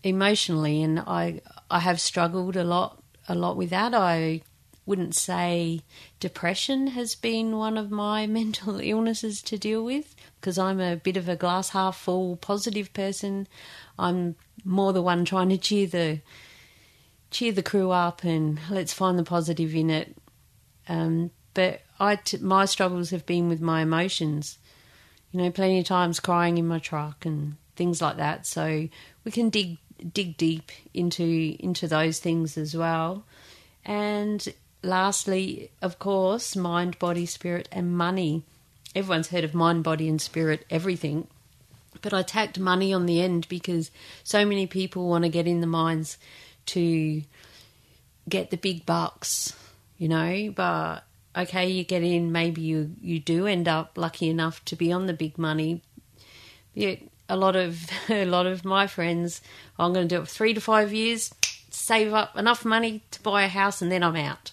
emotionally 0.02 0.82
and 0.82 1.00
I 1.00 1.40
I 1.70 1.80
have 1.80 2.00
struggled 2.00 2.56
a 2.56 2.64
lot 2.64 3.02
a 3.28 3.34
lot 3.34 3.56
with 3.56 3.70
that 3.70 3.92
I 3.92 4.42
wouldn't 4.86 5.16
say 5.16 5.80
depression 6.20 6.86
has 6.88 7.16
been 7.16 7.56
one 7.56 7.76
of 7.76 7.90
my 7.90 8.26
mental 8.40 8.80
illnesses 8.80 9.42
to 9.42 9.58
deal 9.58 9.84
with 9.84 10.14
because 10.40 10.56
I'm 10.56 10.80
a 10.80 10.96
bit 10.96 11.16
of 11.16 11.28
a 11.28 11.36
glass 11.36 11.70
half 11.70 11.96
full 11.96 12.36
positive 12.36 12.94
person. 12.94 13.48
I'm 13.98 14.36
more 14.64 14.92
the 14.92 15.02
one 15.02 15.24
trying 15.24 15.48
to 15.48 15.58
cheer 15.58 15.88
the 15.88 16.20
cheer 17.32 17.50
the 17.50 17.62
crew 17.62 17.90
up 17.90 18.22
and 18.22 18.60
let's 18.70 18.92
find 18.92 19.18
the 19.18 19.24
positive 19.24 19.74
in 19.74 19.90
it. 19.90 20.16
Um, 20.88 21.32
but 21.56 21.80
I 21.98 22.16
t- 22.16 22.38
my 22.38 22.66
struggles 22.66 23.10
have 23.10 23.26
been 23.26 23.48
with 23.48 23.60
my 23.60 23.80
emotions. 23.80 24.58
You 25.32 25.42
know, 25.42 25.50
plenty 25.50 25.80
of 25.80 25.86
times 25.86 26.20
crying 26.20 26.58
in 26.58 26.68
my 26.68 26.78
truck 26.78 27.26
and 27.26 27.56
things 27.74 28.00
like 28.00 28.18
that. 28.18 28.46
So 28.46 28.88
we 29.24 29.32
can 29.32 29.50
dig 29.50 29.78
dig 30.12 30.36
deep 30.36 30.70
into 30.92 31.56
into 31.58 31.88
those 31.88 32.20
things 32.20 32.56
as 32.56 32.76
well. 32.76 33.24
And 33.84 34.46
lastly, 34.82 35.70
of 35.80 35.98
course, 35.98 36.54
mind, 36.54 36.98
body, 36.98 37.26
spirit, 37.26 37.68
and 37.72 37.96
money 37.96 38.44
everyone's 38.96 39.28
heard 39.28 39.44
of 39.44 39.54
mind, 39.54 39.84
body, 39.84 40.08
and 40.08 40.20
spirit, 40.20 40.64
everything. 40.70 41.28
But 42.00 42.14
I 42.14 42.22
tacked 42.22 42.58
money 42.58 42.92
on 42.92 43.06
the 43.06 43.20
end 43.20 43.46
because 43.48 43.90
so 44.24 44.44
many 44.46 44.66
people 44.66 45.08
want 45.08 45.24
to 45.24 45.28
get 45.28 45.46
in 45.46 45.60
the 45.60 45.66
mines 45.66 46.16
to 46.66 47.22
get 48.28 48.50
the 48.50 48.56
big 48.56 48.86
bucks, 48.86 49.54
you 49.98 50.08
know. 50.08 50.52
But 50.54 51.05
okay, 51.36 51.68
you 51.68 51.84
get 51.84 52.02
in, 52.02 52.32
maybe 52.32 52.62
you, 52.62 52.92
you 53.00 53.20
do 53.20 53.46
end 53.46 53.68
up 53.68 53.96
lucky 53.96 54.28
enough 54.28 54.64
to 54.64 54.76
be 54.76 54.90
on 54.90 55.06
the 55.06 55.12
big 55.12 55.36
money. 55.38 55.82
A 57.28 57.36
lot 57.36 57.56
of 57.56 57.90
a 58.08 58.24
lot 58.24 58.46
of 58.46 58.64
my 58.64 58.86
friends, 58.86 59.40
oh, 59.78 59.84
I'm 59.84 59.92
going 59.92 60.08
to 60.08 60.14
do 60.14 60.22
it 60.22 60.26
for 60.26 60.34
three 60.34 60.54
to 60.54 60.60
five 60.60 60.92
years, 60.92 61.34
save 61.70 62.12
up 62.12 62.36
enough 62.36 62.64
money 62.64 63.02
to 63.10 63.22
buy 63.22 63.44
a 63.44 63.48
house, 63.48 63.82
and 63.82 63.90
then 63.90 64.02
I'm 64.02 64.16
out. 64.16 64.52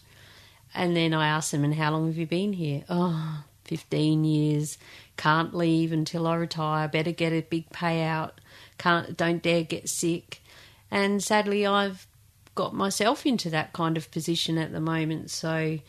And 0.73 0.95
then 0.95 1.13
I 1.13 1.27
ask 1.27 1.51
them, 1.51 1.63
and 1.63 1.75
how 1.75 1.91
long 1.91 2.07
have 2.07 2.17
you 2.17 2.25
been 2.25 2.53
here? 2.53 2.83
Oh, 2.89 3.43
15 3.65 4.25
years, 4.25 4.77
can't 5.17 5.53
leave 5.53 5.91
until 5.91 6.27
I 6.27 6.35
retire, 6.35 6.87
better 6.87 7.11
get 7.11 7.31
a 7.31 7.41
big 7.41 7.69
payout, 7.69 8.31
can't 8.77 9.15
don't 9.15 9.41
dare 9.41 9.63
get 9.63 9.87
sick. 9.87 10.41
And 10.89 11.23
sadly 11.23 11.65
I've 11.65 12.07
got 12.55 12.73
myself 12.73 13.25
into 13.25 13.49
that 13.51 13.73
kind 13.73 13.97
of 13.97 14.11
position 14.11 14.57
at 14.57 14.71
the 14.71 14.79
moment, 14.79 15.31
so 15.31 15.79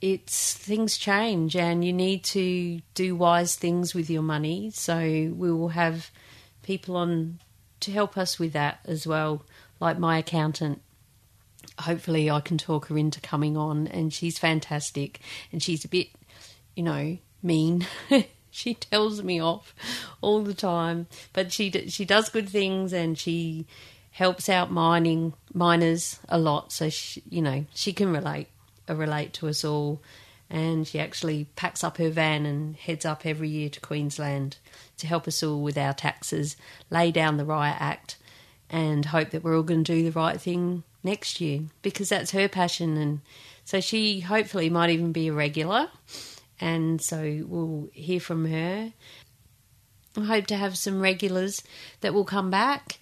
it's 0.00 0.54
things 0.54 0.96
change 0.96 1.56
and 1.56 1.84
you 1.84 1.92
need 1.92 2.24
to 2.24 2.80
do 2.94 3.16
wise 3.16 3.56
things 3.56 3.94
with 3.94 4.10
your 4.10 4.22
money. 4.22 4.70
So 4.70 4.98
we 4.98 5.52
will 5.52 5.68
have 5.68 6.10
people 6.62 6.96
on 6.96 7.40
to 7.80 7.92
help 7.92 8.16
us 8.16 8.38
with 8.38 8.52
that 8.52 8.80
as 8.84 9.06
well, 9.06 9.42
like 9.80 9.98
my 9.98 10.18
accountant 10.18 10.82
hopefully 11.80 12.30
I 12.30 12.40
can 12.40 12.56
talk 12.56 12.86
her 12.86 12.96
into 12.96 13.20
coming 13.20 13.54
on 13.54 13.86
and 13.86 14.10
she's 14.10 14.38
fantastic 14.38 15.20
and 15.52 15.62
she's 15.62 15.84
a 15.84 15.88
bit 15.88 16.08
you 16.76 16.82
know, 16.82 17.18
mean. 17.42 17.86
she 18.50 18.74
tells 18.74 19.22
me 19.22 19.40
off 19.40 19.74
all 20.20 20.42
the 20.42 20.54
time, 20.54 21.08
but 21.32 21.50
she 21.50 21.70
she 21.88 22.04
does 22.04 22.28
good 22.28 22.48
things 22.48 22.92
and 22.92 23.18
she 23.18 23.66
helps 24.12 24.48
out 24.48 24.70
mining 24.70 25.32
miners 25.52 26.20
a 26.28 26.38
lot. 26.38 26.70
So 26.70 26.90
she, 26.90 27.22
you 27.28 27.42
know 27.42 27.64
she 27.74 27.92
can 27.92 28.12
relate 28.12 28.48
relate 28.94 29.32
to 29.34 29.48
us 29.48 29.64
all, 29.64 30.02
and 30.48 30.86
she 30.86 30.98
actually 30.98 31.46
packs 31.56 31.82
up 31.82 31.98
her 31.98 32.10
van 32.10 32.46
and 32.46 32.76
heads 32.76 33.04
up 33.04 33.26
every 33.26 33.48
year 33.48 33.68
to 33.70 33.80
Queensland 33.80 34.58
to 34.98 35.06
help 35.06 35.26
us 35.26 35.42
all 35.42 35.62
with 35.62 35.76
our 35.76 35.92
taxes, 35.92 36.56
lay 36.90 37.10
down 37.10 37.36
the 37.36 37.44
riot 37.44 37.76
act, 37.80 38.16
and 38.70 39.06
hope 39.06 39.30
that 39.30 39.42
we're 39.42 39.56
all 39.56 39.62
going 39.62 39.84
to 39.84 39.94
do 39.94 40.04
the 40.04 40.18
right 40.18 40.40
thing 40.40 40.84
next 41.02 41.40
year 41.40 41.62
because 41.82 42.08
that's 42.08 42.32
her 42.32 42.48
passion 42.48 42.96
and 42.96 43.20
so 43.64 43.80
she 43.80 44.20
hopefully 44.20 44.68
might 44.68 44.90
even 44.90 45.12
be 45.12 45.28
a 45.28 45.32
regular 45.32 45.88
and 46.60 47.00
so 47.00 47.44
we'll 47.46 47.88
hear 47.92 48.20
from 48.20 48.46
her. 48.46 48.92
I 50.16 50.24
hope 50.24 50.46
to 50.46 50.56
have 50.56 50.78
some 50.78 51.00
regulars 51.00 51.62
that 52.00 52.14
will 52.14 52.24
come 52.24 52.50
back. 52.50 52.98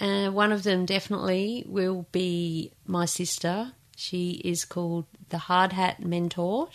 Uh, 0.00 0.30
one 0.30 0.52
of 0.52 0.62
them 0.62 0.86
definitely 0.86 1.64
will 1.66 2.06
be 2.10 2.72
my 2.86 3.04
sister. 3.04 3.72
She 3.96 4.40
is 4.44 4.64
called 4.64 5.06
the 5.28 5.38
Hard 5.38 5.72
Hat 5.72 6.04
Mentor. 6.04 6.68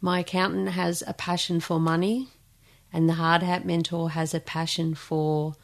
My 0.00 0.20
accountant 0.20 0.70
has 0.70 1.02
a 1.06 1.12
passion 1.12 1.60
for 1.60 1.78
money, 1.80 2.28
and 2.92 3.08
the 3.08 3.14
Hard 3.14 3.42
Hat 3.42 3.64
Mentor 3.64 4.10
has 4.10 4.32
a 4.34 4.40
passion 4.40 4.94
for 4.94 5.54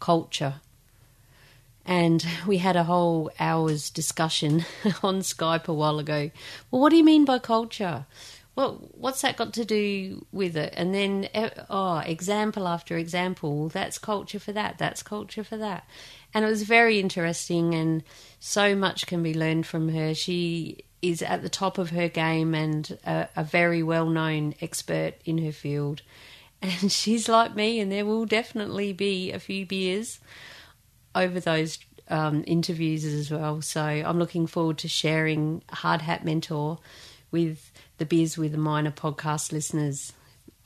culture. 0.00 0.56
And 1.84 2.24
we 2.46 2.58
had 2.58 2.76
a 2.76 2.84
whole 2.84 3.30
hour's 3.38 3.90
discussion 3.90 4.64
on 5.02 5.20
Skype 5.20 5.66
a 5.66 5.74
while 5.74 5.98
ago. 5.98 6.30
Well, 6.70 6.80
what 6.80 6.90
do 6.90 6.96
you 6.96 7.04
mean 7.04 7.24
by 7.24 7.38
culture? 7.38 8.06
well, 8.54 8.90
what's 8.92 9.22
that 9.22 9.36
got 9.36 9.54
to 9.54 9.64
do 9.64 10.26
with 10.30 10.56
it? 10.56 10.74
And 10.76 10.94
then, 10.94 11.28
oh, 11.70 11.98
example 11.98 12.68
after 12.68 12.98
example, 12.98 13.68
that's 13.70 13.98
culture 13.98 14.38
for 14.38 14.52
that, 14.52 14.76
that's 14.76 15.02
culture 15.02 15.42
for 15.42 15.56
that. 15.56 15.86
And 16.34 16.44
it 16.44 16.48
was 16.48 16.62
very 16.62 16.98
interesting, 16.98 17.74
and 17.74 18.02
so 18.40 18.74
much 18.74 19.06
can 19.06 19.22
be 19.22 19.34
learned 19.34 19.66
from 19.66 19.90
her. 19.90 20.14
She 20.14 20.84
is 21.02 21.20
at 21.20 21.42
the 21.42 21.48
top 21.48 21.78
of 21.78 21.90
her 21.90 22.08
game 22.08 22.54
and 22.54 22.98
a, 23.04 23.28
a 23.36 23.44
very 23.44 23.82
well 23.82 24.08
known 24.08 24.54
expert 24.60 25.14
in 25.24 25.38
her 25.38 25.52
field. 25.52 26.02
And 26.64 26.92
she's 26.92 27.28
like 27.28 27.56
me, 27.56 27.80
and 27.80 27.90
there 27.90 28.06
will 28.06 28.24
definitely 28.24 28.92
be 28.92 29.32
a 29.32 29.40
few 29.40 29.66
beers 29.66 30.20
over 31.12 31.40
those 31.40 31.80
um, 32.08 32.44
interviews 32.46 33.04
as 33.04 33.32
well. 33.32 33.62
So 33.62 33.82
I'm 33.82 34.20
looking 34.20 34.46
forward 34.46 34.78
to 34.78 34.88
sharing 34.88 35.62
Hard 35.70 36.02
Hat 36.02 36.24
Mentor 36.24 36.78
with 37.32 37.72
the 37.98 38.06
Beers 38.06 38.38
with 38.38 38.54
a 38.54 38.58
Miner 38.58 38.92
podcast 38.92 39.50
listeners. 39.50 40.12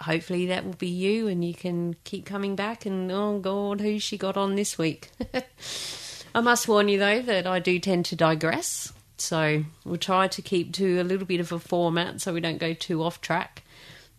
Hopefully 0.00 0.46
that 0.46 0.64
will 0.64 0.74
be 0.74 0.88
you 0.88 1.26
and 1.26 1.44
you 1.44 1.54
can 1.54 1.96
keep 2.04 2.26
coming 2.26 2.54
back 2.54 2.84
and 2.84 3.10
oh 3.10 3.38
god, 3.38 3.80
who's 3.80 4.02
she 4.02 4.18
got 4.18 4.36
on 4.36 4.54
this 4.54 4.76
week. 4.76 5.10
I 6.34 6.40
must 6.40 6.68
warn 6.68 6.88
you 6.88 6.98
though 6.98 7.22
that 7.22 7.46
I 7.46 7.60
do 7.60 7.78
tend 7.78 8.04
to 8.06 8.16
digress. 8.16 8.92
So 9.18 9.64
we'll 9.84 9.96
try 9.96 10.28
to 10.28 10.42
keep 10.42 10.74
to 10.74 11.00
a 11.00 11.04
little 11.04 11.26
bit 11.26 11.40
of 11.40 11.50
a 11.50 11.58
format 11.58 12.20
so 12.20 12.34
we 12.34 12.40
don't 12.40 12.58
go 12.58 12.74
too 12.74 13.02
off 13.02 13.20
track. 13.20 13.62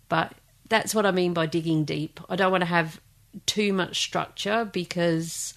But 0.08 0.32
that's 0.68 0.94
what 0.94 1.06
I 1.06 1.12
mean 1.12 1.32
by 1.32 1.46
digging 1.46 1.84
deep. 1.84 2.20
I 2.28 2.36
don't 2.36 2.50
want 2.50 2.62
to 2.62 2.66
have 2.66 3.00
too 3.46 3.72
much 3.72 4.00
structure 4.00 4.64
because 4.64 5.54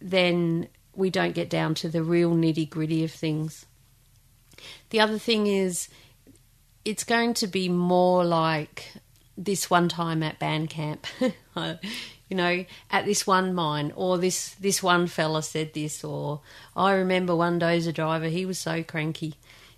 then 0.00 0.68
we 0.94 1.10
don't 1.10 1.34
get 1.34 1.48
down 1.48 1.74
to 1.76 1.88
the 1.88 2.02
real 2.02 2.32
nitty 2.32 2.68
gritty 2.68 3.04
of 3.04 3.12
things. 3.12 3.66
The 4.90 5.00
other 5.00 5.18
thing 5.18 5.46
is 5.46 5.88
it's 6.84 7.04
going 7.04 7.34
to 7.34 7.46
be 7.46 7.68
more 7.68 8.24
like 8.24 8.92
this 9.44 9.70
one 9.70 9.88
time 9.88 10.22
at 10.22 10.38
band 10.38 10.70
camp. 10.70 11.06
you 12.28 12.36
know, 12.36 12.64
at 12.90 13.04
this 13.04 13.26
one 13.26 13.54
mine, 13.54 13.92
or 13.94 14.18
this 14.18 14.54
this 14.54 14.82
one 14.82 15.06
fella 15.06 15.42
said 15.42 15.74
this, 15.74 16.04
or 16.04 16.40
I 16.76 16.92
remember 16.92 17.34
one 17.36 17.60
dozer 17.60 17.92
driver, 17.92 18.26
he 18.26 18.46
was 18.46 18.58
so 18.58 18.82
cranky. 18.82 19.34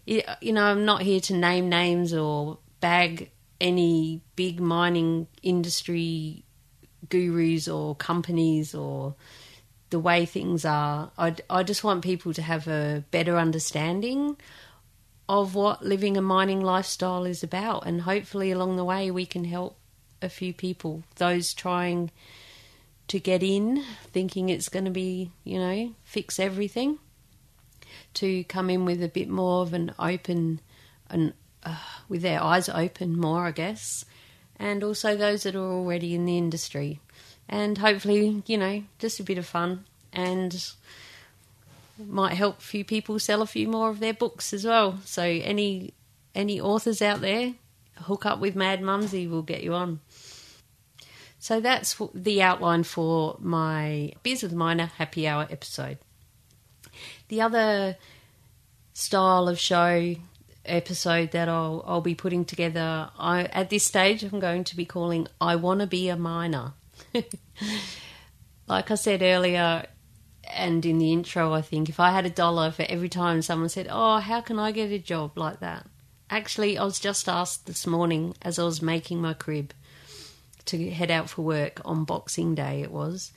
You 0.06 0.52
know, 0.52 0.64
I'm 0.64 0.84
not 0.84 1.02
here 1.02 1.20
to 1.20 1.34
name 1.34 1.68
names 1.68 2.12
or 2.12 2.58
bag 2.80 3.30
any 3.60 4.20
big 4.36 4.60
mining 4.60 5.26
industry 5.42 6.44
gurus 7.08 7.68
or 7.68 7.94
companies 7.94 8.74
or 8.74 9.14
the 9.90 9.98
way 9.98 10.26
things 10.26 10.64
are. 10.64 11.10
I, 11.16 11.34
I 11.48 11.62
just 11.62 11.84
want 11.84 12.04
people 12.04 12.34
to 12.34 12.42
have 12.42 12.68
a 12.68 13.04
better 13.10 13.38
understanding 13.38 14.36
of 15.28 15.54
what 15.54 15.84
living 15.84 16.16
a 16.16 16.22
mining 16.22 16.60
lifestyle 16.60 17.24
is 17.24 17.42
about. 17.42 17.86
And 17.86 18.02
hopefully, 18.02 18.50
along 18.50 18.76
the 18.76 18.84
way, 18.84 19.10
we 19.10 19.26
can 19.26 19.44
help 19.44 19.76
a 20.20 20.28
few 20.28 20.52
people. 20.52 21.02
Those 21.16 21.54
trying 21.54 22.10
to 23.08 23.18
get 23.18 23.42
in, 23.42 23.82
thinking 24.12 24.48
it's 24.48 24.68
going 24.68 24.86
to 24.86 24.90
be, 24.90 25.30
you 25.44 25.58
know, 25.58 25.94
fix 26.04 26.38
everything, 26.38 26.98
to 28.14 28.44
come 28.44 28.70
in 28.70 28.84
with 28.84 29.02
a 29.02 29.08
bit 29.08 29.28
more 29.28 29.62
of 29.62 29.74
an 29.74 29.94
open, 29.98 30.60
and 31.10 31.34
uh, 31.64 31.76
with 32.08 32.22
their 32.22 32.42
eyes 32.42 32.68
open 32.68 33.18
more, 33.18 33.46
I 33.46 33.50
guess, 33.50 34.04
and 34.58 34.82
also 34.82 35.16
those 35.16 35.42
that 35.42 35.54
are 35.54 35.72
already 35.72 36.14
in 36.14 36.24
the 36.24 36.38
industry, 36.38 37.00
and 37.48 37.76
hopefully, 37.78 38.42
you 38.46 38.56
know, 38.56 38.84
just 38.98 39.20
a 39.20 39.24
bit 39.24 39.38
of 39.38 39.46
fun 39.46 39.84
and 40.12 40.72
might 41.98 42.34
help 42.34 42.58
a 42.58 42.62
few 42.62 42.84
people 42.84 43.18
sell 43.18 43.42
a 43.42 43.46
few 43.46 43.68
more 43.68 43.90
of 43.90 44.00
their 44.00 44.14
books 44.14 44.52
as 44.52 44.64
well. 44.64 44.98
So 45.04 45.22
any 45.22 45.94
any 46.34 46.60
authors 46.60 47.00
out 47.00 47.20
there, 47.20 47.54
hook 47.96 48.26
up 48.26 48.40
with 48.40 48.56
Mad 48.56 48.82
Mumsy, 48.82 49.26
we'll 49.26 49.42
get 49.42 49.62
you 49.62 49.74
on. 49.74 50.00
So 51.38 51.60
that's 51.60 52.00
the 52.14 52.42
outline 52.42 52.84
for 52.84 53.36
my 53.38 54.12
Beers 54.22 54.42
with 54.42 54.52
Miner 54.52 54.86
happy 54.86 55.28
hour 55.28 55.46
episode. 55.50 55.98
The 57.28 57.40
other 57.40 57.96
style 58.94 59.48
of 59.48 59.58
show 59.58 60.16
episode 60.64 61.32
that 61.32 61.48
I'll 61.48 61.84
I'll 61.86 62.00
be 62.00 62.14
putting 62.14 62.44
together, 62.44 63.10
I 63.18 63.44
at 63.44 63.70
this 63.70 63.84
stage 63.84 64.22
I'm 64.22 64.40
going 64.40 64.64
to 64.64 64.76
be 64.76 64.84
calling 64.84 65.28
I 65.40 65.56
Wanna 65.56 65.86
Be 65.86 66.08
a 66.08 66.16
Miner. 66.16 66.72
like 68.66 68.90
I 68.90 68.94
said 68.94 69.22
earlier, 69.22 69.86
and 70.48 70.84
in 70.84 70.98
the 70.98 71.12
intro, 71.12 71.52
I 71.52 71.62
think 71.62 71.88
if 71.88 72.00
I 72.00 72.10
had 72.10 72.26
a 72.26 72.30
dollar 72.30 72.70
for 72.70 72.84
every 72.88 73.08
time 73.08 73.42
someone 73.42 73.68
said, 73.68 73.88
"Oh, 73.90 74.18
how 74.18 74.40
can 74.40 74.58
I 74.58 74.72
get 74.72 74.92
a 74.92 74.98
job 74.98 75.36
like 75.36 75.60
that?" 75.60 75.86
Actually, 76.30 76.78
I 76.78 76.84
was 76.84 77.00
just 77.00 77.28
asked 77.28 77.66
this 77.66 77.86
morning 77.86 78.34
as 78.42 78.58
I 78.58 78.64
was 78.64 78.82
making 78.82 79.20
my 79.20 79.34
crib 79.34 79.72
to 80.66 80.90
head 80.90 81.10
out 81.10 81.30
for 81.30 81.42
work 81.42 81.80
on 81.84 82.04
Boxing 82.04 82.54
Day. 82.54 82.82
It 82.82 82.90
was, 82.90 83.32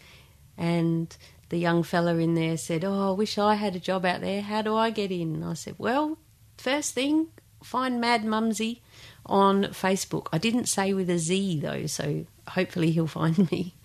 and 0.57 1.15
the 1.49 1.57
young 1.57 1.83
fella 1.83 2.15
in 2.15 2.35
there 2.35 2.57
said, 2.57 2.83
"Oh, 2.83 3.09
I 3.09 3.11
wish 3.11 3.37
I 3.37 3.55
had 3.55 3.75
a 3.75 3.79
job 3.79 4.05
out 4.05 4.21
there. 4.21 4.41
How 4.41 4.61
do 4.61 4.75
I 4.75 4.89
get 4.89 5.11
in?" 5.11 5.43
I 5.43 5.53
said, 5.53 5.75
"Well, 5.77 6.17
first 6.57 6.93
thing, 6.93 7.27
find 7.63 8.01
Mad 8.01 8.25
Mumsy 8.25 8.81
on 9.25 9.65
Facebook. 9.65 10.27
I 10.31 10.37
didn't 10.37 10.67
say 10.67 10.93
with 10.93 11.09
a 11.09 11.17
Z 11.19 11.59
though, 11.59 11.85
so 11.87 12.25
hopefully 12.49 12.91
he'll 12.91 13.07
find 13.21 13.51
me." 13.51 13.75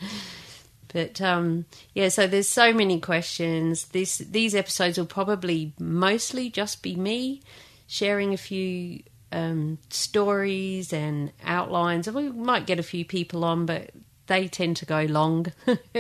But 0.93 1.21
um, 1.21 1.65
yeah, 1.95 2.09
so 2.09 2.27
there's 2.27 2.49
so 2.49 2.73
many 2.73 3.01
questions. 3.01 3.87
This 3.87 4.19
these 4.19 4.55
episodes 4.55 4.99
will 4.99 5.07
probably 5.07 5.73
mostly 5.79 6.51
just 6.51 6.83
be 6.83 6.97
me 6.97 7.43
sharing 7.87 8.33
a 8.33 8.39
few 8.39 9.03
um, 9.33 9.79
stories 9.91 10.93
and 10.93 11.33
outlines. 11.45 12.07
and 12.07 12.17
We 12.17 12.31
might 12.31 12.67
get 12.67 12.79
a 12.79 12.83
few 12.83 13.05
people 13.05 13.45
on, 13.45 13.67
but 13.67 13.91
they 14.27 14.49
tend 14.49 14.77
to 14.79 14.87
go 14.87 15.03
long. 15.03 15.47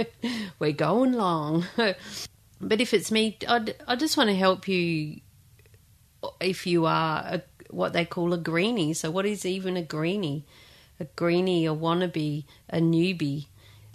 We're 0.59 0.73
going 0.73 1.13
long. 1.13 1.65
but 1.77 2.81
if 2.81 2.95
it's 2.95 3.11
me, 3.11 3.39
I'd, 3.49 3.75
I 3.89 3.97
just 3.97 4.17
want 4.17 4.29
to 4.29 4.37
help 4.37 4.69
you 4.69 5.21
if 6.41 6.67
you 6.67 6.87
are 6.87 7.19
a, 7.27 7.43
what 7.71 7.93
they 7.95 8.05
call 8.05 8.33
a 8.33 8.39
greenie. 8.39 8.93
So, 8.95 9.11
what 9.11 9.27
is 9.27 9.45
even 9.47 9.77
a 9.77 9.83
greenie? 9.83 10.45
A 11.01 11.05
greenie, 11.17 11.67
a 11.67 11.75
wannabe, 11.75 12.45
a 12.69 12.79
newbie 12.79 13.47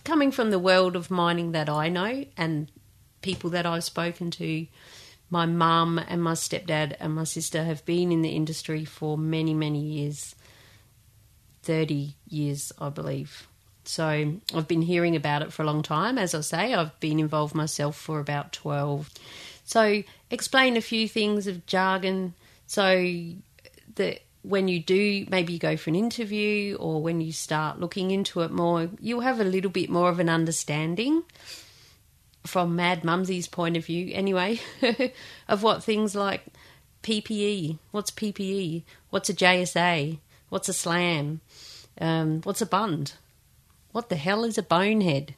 coming 0.07 0.31
from 0.31 0.51
the 0.51 0.57
world 0.57 0.95
of 0.95 1.11
mining 1.11 1.51
that 1.51 1.67
I 1.67 1.89
know 1.89 2.23
and 2.37 2.71
people 3.21 3.49
that 3.49 3.65
I've 3.65 3.83
spoken 3.83 4.31
to, 4.31 4.65
my 5.29 5.45
mum 5.45 5.99
and 5.99 6.23
my 6.23 6.31
stepdad 6.31 6.95
and 7.01 7.13
my 7.13 7.25
sister 7.25 7.65
have 7.65 7.85
been 7.85 8.13
in 8.13 8.21
the 8.21 8.29
industry 8.29 8.85
for 8.85 9.17
many, 9.17 9.53
many 9.53 9.81
years 9.81 10.33
30 11.63 12.15
years, 12.29 12.71
I 12.79 12.87
believe. 12.87 13.49
So 13.83 14.35
I've 14.55 14.67
been 14.69 14.81
hearing 14.81 15.17
about 15.17 15.41
it 15.41 15.51
for 15.51 15.63
a 15.63 15.65
long 15.65 15.81
time. 15.81 16.17
As 16.17 16.33
I 16.33 16.39
say, 16.39 16.73
I've 16.73 16.97
been 17.01 17.19
involved 17.19 17.53
myself 17.53 17.97
for 17.97 18.21
about 18.21 18.53
12. 18.53 19.09
So, 19.65 20.03
explain 20.31 20.77
a 20.77 20.81
few 20.81 21.09
things 21.09 21.47
of 21.47 21.65
jargon 21.65 22.33
so 22.65 23.03
that 23.95 24.21
when 24.47 24.67
you 24.67 24.79
do, 24.79 25.25
maybe 25.29 25.53
you 25.53 25.59
go 25.59 25.77
for 25.77 25.89
an 25.89 25.95
interview 25.95 26.75
or 26.75 27.01
when 27.01 27.21
you 27.21 27.31
start 27.31 27.79
looking 27.79 28.11
into 28.11 28.41
it 28.41 28.51
more, 28.51 28.89
you'll 28.99 29.21
have 29.21 29.39
a 29.39 29.45
little 29.45 29.71
bit 29.71 29.89
more 29.89 30.09
of 30.09 30.19
an 30.19 30.29
understanding 30.29 31.23
from 32.45 32.75
Mad 32.75 33.03
Mumsy's 33.03 33.47
point 33.47 33.77
of 33.77 33.85
view, 33.85 34.11
anyway, 34.13 34.59
of 35.47 35.63
what 35.63 35.83
things 35.83 36.15
like 36.15 36.45
PPE, 37.03 37.77
what's 37.91 38.11
PPE, 38.11 38.83
what's 39.09 39.29
a 39.29 39.33
JSA, 39.33 40.19
what's 40.49 40.69
a 40.69 40.73
slam, 40.73 41.41
um, 41.99 42.41
what's 42.43 42.61
a 42.61 42.65
bund, 42.65 43.13
what 43.91 44.09
the 44.09 44.15
hell 44.15 44.43
is 44.43 44.57
a 44.57 44.63
bonehead? 44.63 45.35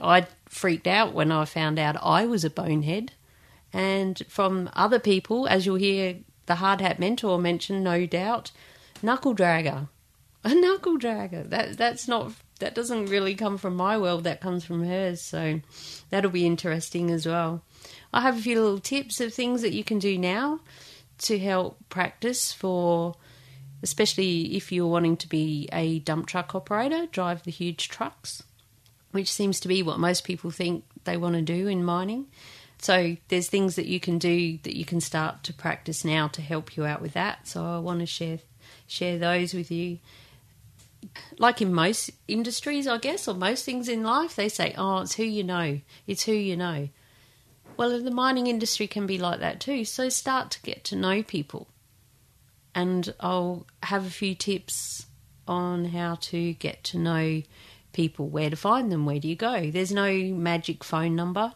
I 0.00 0.26
freaked 0.46 0.86
out 0.86 1.12
when 1.12 1.32
I 1.32 1.44
found 1.44 1.78
out 1.78 1.96
I 2.02 2.26
was 2.26 2.44
a 2.44 2.50
bonehead. 2.50 3.12
And 3.72 4.20
from 4.28 4.70
other 4.72 4.98
people, 4.98 5.46
as 5.46 5.66
you'll 5.66 5.76
hear 5.76 6.16
the 6.46 6.56
hard 6.56 6.80
hat 6.80 6.98
mentor 6.98 7.38
mentioned, 7.38 7.84
no 7.84 8.06
doubt, 8.06 8.50
knuckle 9.02 9.34
dragger. 9.34 9.88
A 10.44 10.54
knuckle 10.54 10.98
dragger. 10.98 11.48
That 11.50 11.76
that's 11.76 12.08
not 12.08 12.32
that 12.60 12.74
doesn't 12.74 13.06
really 13.06 13.34
come 13.34 13.58
from 13.58 13.76
my 13.76 13.98
world. 13.98 14.24
That 14.24 14.40
comes 14.40 14.64
from 14.64 14.86
hers. 14.86 15.20
So 15.20 15.60
that'll 16.08 16.30
be 16.30 16.46
interesting 16.46 17.10
as 17.10 17.26
well. 17.26 17.62
I 18.12 18.22
have 18.22 18.38
a 18.38 18.42
few 18.42 18.60
little 18.60 18.80
tips 18.80 19.20
of 19.20 19.34
things 19.34 19.62
that 19.62 19.72
you 19.72 19.84
can 19.84 19.98
do 19.98 20.16
now 20.18 20.60
to 21.18 21.38
help 21.38 21.76
practice 21.88 22.52
for, 22.52 23.16
especially 23.82 24.56
if 24.56 24.72
you're 24.72 24.86
wanting 24.86 25.16
to 25.18 25.28
be 25.28 25.68
a 25.72 25.98
dump 26.00 26.26
truck 26.26 26.54
operator, 26.54 27.06
drive 27.06 27.42
the 27.42 27.50
huge 27.50 27.88
trucks, 27.88 28.42
which 29.10 29.30
seems 29.30 29.60
to 29.60 29.68
be 29.68 29.82
what 29.82 29.98
most 29.98 30.24
people 30.24 30.50
think 30.50 30.84
they 31.04 31.16
want 31.16 31.34
to 31.34 31.42
do 31.42 31.68
in 31.68 31.84
mining. 31.84 32.26
So 32.80 33.18
there's 33.28 33.48
things 33.48 33.76
that 33.76 33.86
you 33.86 34.00
can 34.00 34.18
do 34.18 34.58
that 34.62 34.74
you 34.74 34.86
can 34.86 35.00
start 35.02 35.42
to 35.44 35.52
practice 35.52 36.02
now 36.02 36.28
to 36.28 36.40
help 36.40 36.76
you 36.76 36.86
out 36.86 37.02
with 37.02 37.12
that. 37.12 37.46
So 37.46 37.64
I 37.64 37.78
want 37.78 38.00
to 38.00 38.06
share 38.06 38.38
share 38.86 39.18
those 39.18 39.52
with 39.52 39.70
you. 39.70 39.98
Like 41.38 41.60
in 41.60 41.74
most 41.74 42.10
industries, 42.26 42.86
I 42.86 42.98
guess, 42.98 43.28
or 43.28 43.34
most 43.34 43.64
things 43.64 43.88
in 43.88 44.02
life, 44.02 44.34
they 44.34 44.48
say, 44.48 44.74
"Oh, 44.78 44.98
it's 44.98 45.14
who 45.14 45.24
you 45.24 45.44
know. 45.44 45.80
It's 46.06 46.24
who 46.24 46.32
you 46.32 46.56
know." 46.56 46.88
Well, 47.76 48.02
the 48.02 48.10
mining 48.10 48.46
industry 48.46 48.86
can 48.86 49.06
be 49.06 49.18
like 49.18 49.40
that 49.40 49.60
too. 49.60 49.84
So 49.84 50.08
start 50.08 50.50
to 50.52 50.62
get 50.62 50.82
to 50.84 50.96
know 50.96 51.22
people. 51.22 51.68
And 52.74 53.12
I'll 53.20 53.66
have 53.82 54.06
a 54.06 54.10
few 54.10 54.34
tips 54.34 55.06
on 55.46 55.86
how 55.86 56.14
to 56.16 56.54
get 56.54 56.84
to 56.84 56.98
know 56.98 57.42
people, 57.92 58.28
where 58.28 58.50
to 58.50 58.56
find 58.56 58.90
them, 58.90 59.04
where 59.04 59.18
do 59.18 59.28
you 59.28 59.36
go. 59.36 59.70
There's 59.70 59.92
no 59.92 60.12
magic 60.14 60.84
phone 60.84 61.16
number 61.16 61.54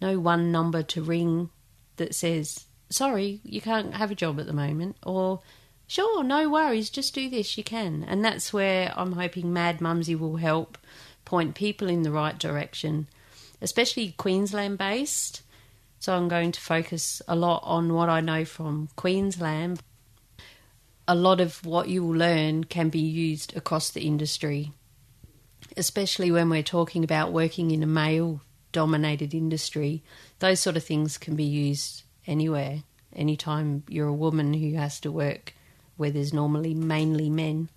no 0.00 0.18
one 0.18 0.50
number 0.50 0.82
to 0.82 1.02
ring 1.02 1.50
that 1.96 2.14
says, 2.14 2.66
sorry, 2.88 3.40
you 3.44 3.60
can't 3.60 3.94
have 3.94 4.10
a 4.10 4.14
job 4.14 4.40
at 4.40 4.46
the 4.46 4.52
moment, 4.52 4.96
or 5.04 5.40
sure, 5.86 6.22
no 6.22 6.48
worries, 6.48 6.90
just 6.90 7.14
do 7.14 7.28
this, 7.28 7.58
you 7.58 7.64
can. 7.64 8.04
And 8.04 8.24
that's 8.24 8.52
where 8.52 8.92
I'm 8.96 9.12
hoping 9.12 9.52
Mad 9.52 9.80
Mumsy 9.80 10.14
will 10.14 10.36
help 10.36 10.78
point 11.24 11.54
people 11.54 11.88
in 11.88 12.02
the 12.02 12.10
right 12.10 12.38
direction, 12.38 13.06
especially 13.60 14.12
Queensland 14.16 14.78
based. 14.78 15.42
So 15.98 16.14
I'm 16.14 16.28
going 16.28 16.52
to 16.52 16.60
focus 16.60 17.20
a 17.28 17.36
lot 17.36 17.62
on 17.62 17.92
what 17.92 18.08
I 18.08 18.20
know 18.20 18.44
from 18.44 18.88
Queensland. 18.96 19.82
A 21.06 21.14
lot 21.14 21.40
of 21.40 21.64
what 21.66 21.88
you 21.88 22.04
will 22.04 22.16
learn 22.16 22.64
can 22.64 22.88
be 22.88 23.00
used 23.00 23.54
across 23.56 23.90
the 23.90 24.06
industry, 24.06 24.72
especially 25.76 26.32
when 26.32 26.48
we're 26.48 26.62
talking 26.62 27.04
about 27.04 27.32
working 27.32 27.70
in 27.70 27.82
a 27.82 27.86
male 27.86 28.40
dominated 28.72 29.34
industry, 29.34 30.02
those 30.38 30.60
sort 30.60 30.76
of 30.76 30.84
things 30.84 31.18
can 31.18 31.36
be 31.36 31.44
used 31.44 32.02
anywhere. 32.26 32.82
Anytime 33.14 33.82
you're 33.88 34.08
a 34.08 34.14
woman 34.14 34.54
who 34.54 34.74
has 34.74 35.00
to 35.00 35.10
work 35.10 35.54
where 35.96 36.10
there's 36.10 36.32
normally 36.32 36.74
mainly 36.74 37.28
men. 37.28 37.68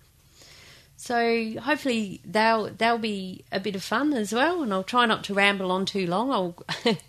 So 0.96 1.54
hopefully 1.60 2.20
they'll 2.24 2.70
they'll 2.70 2.98
be 2.98 3.44
a 3.52 3.60
bit 3.60 3.74
of 3.74 3.82
fun 3.82 4.14
as 4.14 4.32
well, 4.32 4.62
and 4.62 4.72
I'll 4.72 4.84
try 4.84 5.06
not 5.06 5.24
to 5.24 5.34
ramble 5.34 5.70
on 5.70 5.84
too 5.84 6.06
long. 6.06 6.32
I'll 6.32 6.56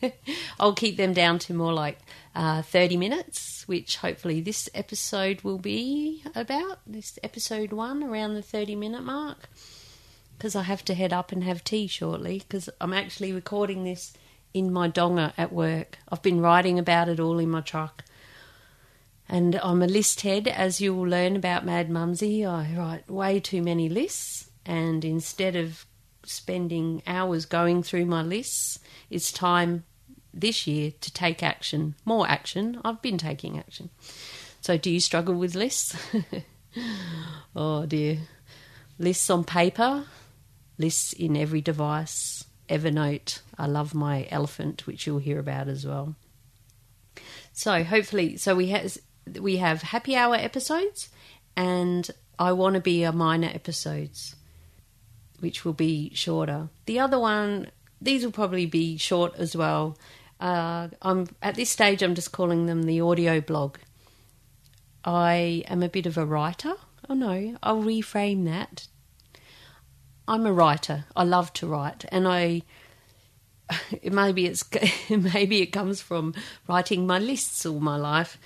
I'll 0.59 0.73
keep 0.73 0.97
them 0.97 1.13
down 1.13 1.39
to 1.39 1.53
more 1.53 1.71
like 1.71 1.99
uh, 2.35 2.63
thirty 2.63 2.97
minutes, 2.97 3.65
which 3.67 3.97
hopefully 3.97 4.41
this 4.41 4.67
episode 4.73 5.41
will 5.43 5.59
be 5.59 6.23
about. 6.33 6.79
This 6.85 7.17
episode 7.23 7.71
one 7.71 8.03
around 8.03 8.33
the 8.33 8.41
thirty 8.41 8.75
minute 8.75 9.03
mark 9.03 9.47
because 10.37 10.55
I 10.55 10.63
have 10.63 10.83
to 10.85 10.93
head 10.93 11.13
up 11.13 11.31
and 11.31 11.43
have 11.43 11.63
tea 11.63 11.87
shortly 11.87 12.39
because 12.39 12.69
I'm 12.81 12.93
actually 12.93 13.31
recording 13.31 13.83
this 13.83 14.13
in 14.53 14.71
my 14.71 14.87
donga 14.87 15.33
at 15.37 15.51
work. 15.51 15.97
I've 16.09 16.21
been 16.21 16.41
writing 16.41 16.79
about 16.79 17.09
it 17.09 17.19
all 17.19 17.39
in 17.39 17.49
my 17.49 17.61
truck. 17.61 18.03
And 19.27 19.55
I'm 19.55 19.81
a 19.81 19.87
list 19.87 20.21
head, 20.21 20.47
as 20.47 20.79
you 20.79 20.93
will 20.93 21.07
learn 21.07 21.35
about 21.35 21.65
Mad 21.65 21.89
Mumsy. 21.89 22.45
I 22.45 22.73
write 22.75 23.09
way 23.09 23.39
too 23.39 23.61
many 23.61 23.89
lists, 23.89 24.51
and 24.65 25.03
instead 25.03 25.55
of 25.55 25.85
spending 26.23 27.01
hours 27.07 27.45
going 27.45 27.81
through 27.81 28.05
my 28.05 28.21
lists, 28.21 28.79
it's 29.09 29.31
time 29.31 29.83
this 30.31 30.67
year 30.67 30.91
to 31.01 31.11
take 31.11 31.41
action. 31.41 31.95
More 32.05 32.29
action. 32.29 32.79
I've 32.85 33.01
been 33.01 33.17
taking 33.17 33.57
action. 33.57 33.89
So, 34.61 34.77
do 34.77 34.91
you 34.91 34.99
struggle 34.99 35.35
with 35.35 35.55
lists? 35.55 35.95
oh 37.55 37.85
dear. 37.85 38.19
lists 38.99 39.29
on 39.29 39.43
paper, 39.43 40.05
lists 40.77 41.13
in 41.13 41.35
every 41.35 41.61
device, 41.61 42.45
Evernote. 42.69 43.39
I 43.57 43.67
love 43.67 43.93
my 43.93 44.27
elephant, 44.29 44.87
which 44.87 45.05
you'll 45.05 45.19
hear 45.19 45.39
about 45.39 45.67
as 45.67 45.85
well. 45.85 46.15
So 47.53 47.83
hopefully, 47.83 48.37
so 48.37 48.55
we 48.55 48.67
have 48.67 48.97
we 49.39 49.57
have 49.57 49.81
happy 49.81 50.15
hour 50.15 50.35
episodes, 50.35 51.09
and 51.55 52.09
I 52.37 52.51
want 52.51 52.75
to 52.75 52.81
be 52.81 53.03
a 53.03 53.11
Miner 53.11 53.49
episodes, 53.53 54.35
which 55.39 55.63
will 55.63 55.73
be 55.73 56.11
shorter. 56.13 56.69
The 56.85 56.99
other 56.99 57.19
one, 57.19 57.71
these 58.01 58.23
will 58.23 58.31
probably 58.31 58.65
be 58.65 58.97
short 58.97 59.35
as 59.37 59.55
well. 59.55 59.97
Uh, 60.39 60.89
I'm 61.01 61.27
at 61.41 61.55
this 61.55 61.69
stage. 61.69 62.03
I'm 62.03 62.15
just 62.15 62.31
calling 62.31 62.65
them 62.65 62.83
the 62.83 63.01
audio 63.01 63.39
blog. 63.39 63.77
I 65.05 65.63
am 65.67 65.83
a 65.83 65.89
bit 65.89 66.07
of 66.07 66.17
a 66.17 66.25
writer. 66.25 66.73
Oh 67.07 67.13
no, 67.13 67.57
I'll 67.63 67.83
reframe 67.83 68.45
that. 68.45 68.87
I'm 70.27 70.45
a 70.45 70.53
writer. 70.53 71.05
I 71.15 71.23
love 71.23 71.53
to 71.53 71.67
write, 71.67 72.05
and 72.09 72.27
I 72.27 72.63
maybe 74.03 74.45
it's 74.45 74.63
maybe 75.09 75.61
it 75.61 75.67
comes 75.67 76.01
from 76.01 76.33
writing 76.67 77.07
my 77.07 77.19
lists 77.19 77.65
all 77.65 77.79
my 77.79 77.97
life, 77.97 78.37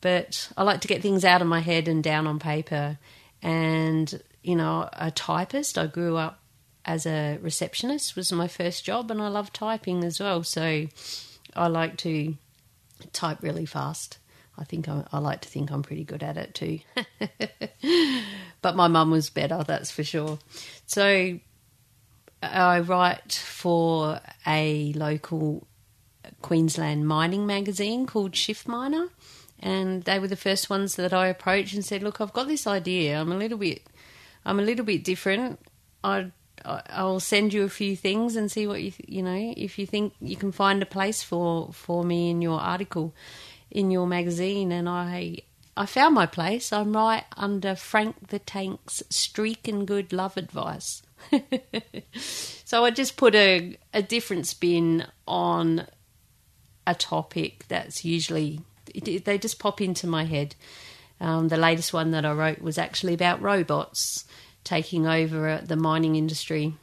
but 0.00 0.50
I 0.56 0.62
like 0.62 0.80
to 0.82 0.88
get 0.88 1.02
things 1.02 1.24
out 1.24 1.42
of 1.42 1.48
my 1.48 1.60
head 1.60 1.88
and 1.88 2.02
down 2.02 2.26
on 2.26 2.38
paper. 2.38 2.98
And 3.42 4.22
you 4.42 4.56
know, 4.56 4.88
a 4.92 5.10
typist. 5.10 5.78
I 5.78 5.86
grew 5.86 6.16
up 6.16 6.40
as 6.84 7.06
a 7.06 7.38
receptionist 7.42 8.16
was 8.16 8.32
my 8.32 8.48
first 8.48 8.84
job, 8.84 9.10
and 9.10 9.20
I 9.20 9.28
love 9.28 9.52
typing 9.52 10.04
as 10.04 10.20
well. 10.20 10.42
So 10.42 10.86
I 11.54 11.66
like 11.66 11.96
to 11.98 12.36
type 13.12 13.42
really 13.42 13.66
fast. 13.66 14.18
I 14.58 14.64
think 14.64 14.88
I, 14.88 15.04
I, 15.12 15.18
like 15.18 15.42
to 15.42 15.48
think 15.48 15.70
I'm 15.70 15.82
pretty 15.82 16.04
good 16.04 16.22
at 16.22 16.36
it 16.36 16.54
too. 16.54 16.80
but 18.62 18.76
my 18.76 18.88
mum 18.88 19.10
was 19.10 19.30
better, 19.30 19.62
that's 19.64 19.90
for 19.90 20.02
sure. 20.02 20.38
So 20.86 21.38
I 22.42 22.80
write 22.80 23.32
for 23.32 24.20
a 24.46 24.92
local 24.94 25.66
Queensland 26.42 27.06
mining 27.06 27.46
magazine 27.46 28.06
called 28.06 28.34
Shift 28.34 28.68
Miner, 28.68 29.08
and 29.60 30.02
they 30.04 30.18
were 30.18 30.28
the 30.28 30.36
first 30.36 30.70
ones 30.70 30.96
that 30.96 31.12
I 31.12 31.28
approached 31.28 31.74
and 31.74 31.84
said, 31.84 32.02
"Look, 32.02 32.20
I've 32.20 32.32
got 32.32 32.48
this 32.48 32.66
idea. 32.66 33.20
I'm 33.20 33.32
a 33.32 33.36
little 33.36 33.58
bit, 33.58 33.82
I'm 34.44 34.58
a 34.58 34.62
little 34.62 34.84
bit 34.84 35.04
different. 35.04 35.58
I, 36.04 36.30
I'll 36.64 37.20
send 37.20 37.52
you 37.52 37.64
a 37.64 37.68
few 37.68 37.96
things 37.96 38.36
and 38.36 38.50
see 38.50 38.66
what 38.66 38.82
you, 38.82 38.92
you 39.06 39.22
know, 39.22 39.54
if 39.56 39.78
you 39.78 39.86
think 39.86 40.14
you 40.20 40.36
can 40.36 40.52
find 40.52 40.82
a 40.82 40.86
place 40.86 41.22
for 41.22 41.72
for 41.72 42.04
me 42.04 42.30
in 42.30 42.42
your 42.42 42.60
article, 42.60 43.14
in 43.70 43.90
your 43.90 44.06
magazine." 44.06 44.72
And 44.72 44.88
I 44.88 45.38
I 45.78 45.86
found 45.86 46.16
my 46.16 46.26
place. 46.26 46.72
I'm 46.72 46.96
right 46.96 47.24
under 47.36 47.76
Frank 47.76 48.30
the 48.30 48.40
Tank's 48.40 49.00
streak 49.10 49.68
and 49.68 49.86
good 49.86 50.12
love 50.12 50.36
advice. 50.36 51.02
so 52.18 52.84
I 52.84 52.90
just 52.90 53.16
put 53.16 53.36
a, 53.36 53.78
a 53.94 54.02
different 54.02 54.48
spin 54.48 55.06
on 55.28 55.86
a 56.84 56.96
topic 56.96 57.64
that's 57.68 58.04
usually, 58.04 58.60
they 58.92 59.38
just 59.38 59.60
pop 59.60 59.80
into 59.80 60.08
my 60.08 60.24
head. 60.24 60.56
Um, 61.20 61.46
the 61.46 61.56
latest 61.56 61.92
one 61.92 62.10
that 62.10 62.24
I 62.24 62.32
wrote 62.32 62.60
was 62.60 62.76
actually 62.76 63.14
about 63.14 63.40
robots 63.40 64.24
taking 64.64 65.06
over 65.06 65.60
the 65.64 65.76
mining 65.76 66.16
industry, 66.16 66.74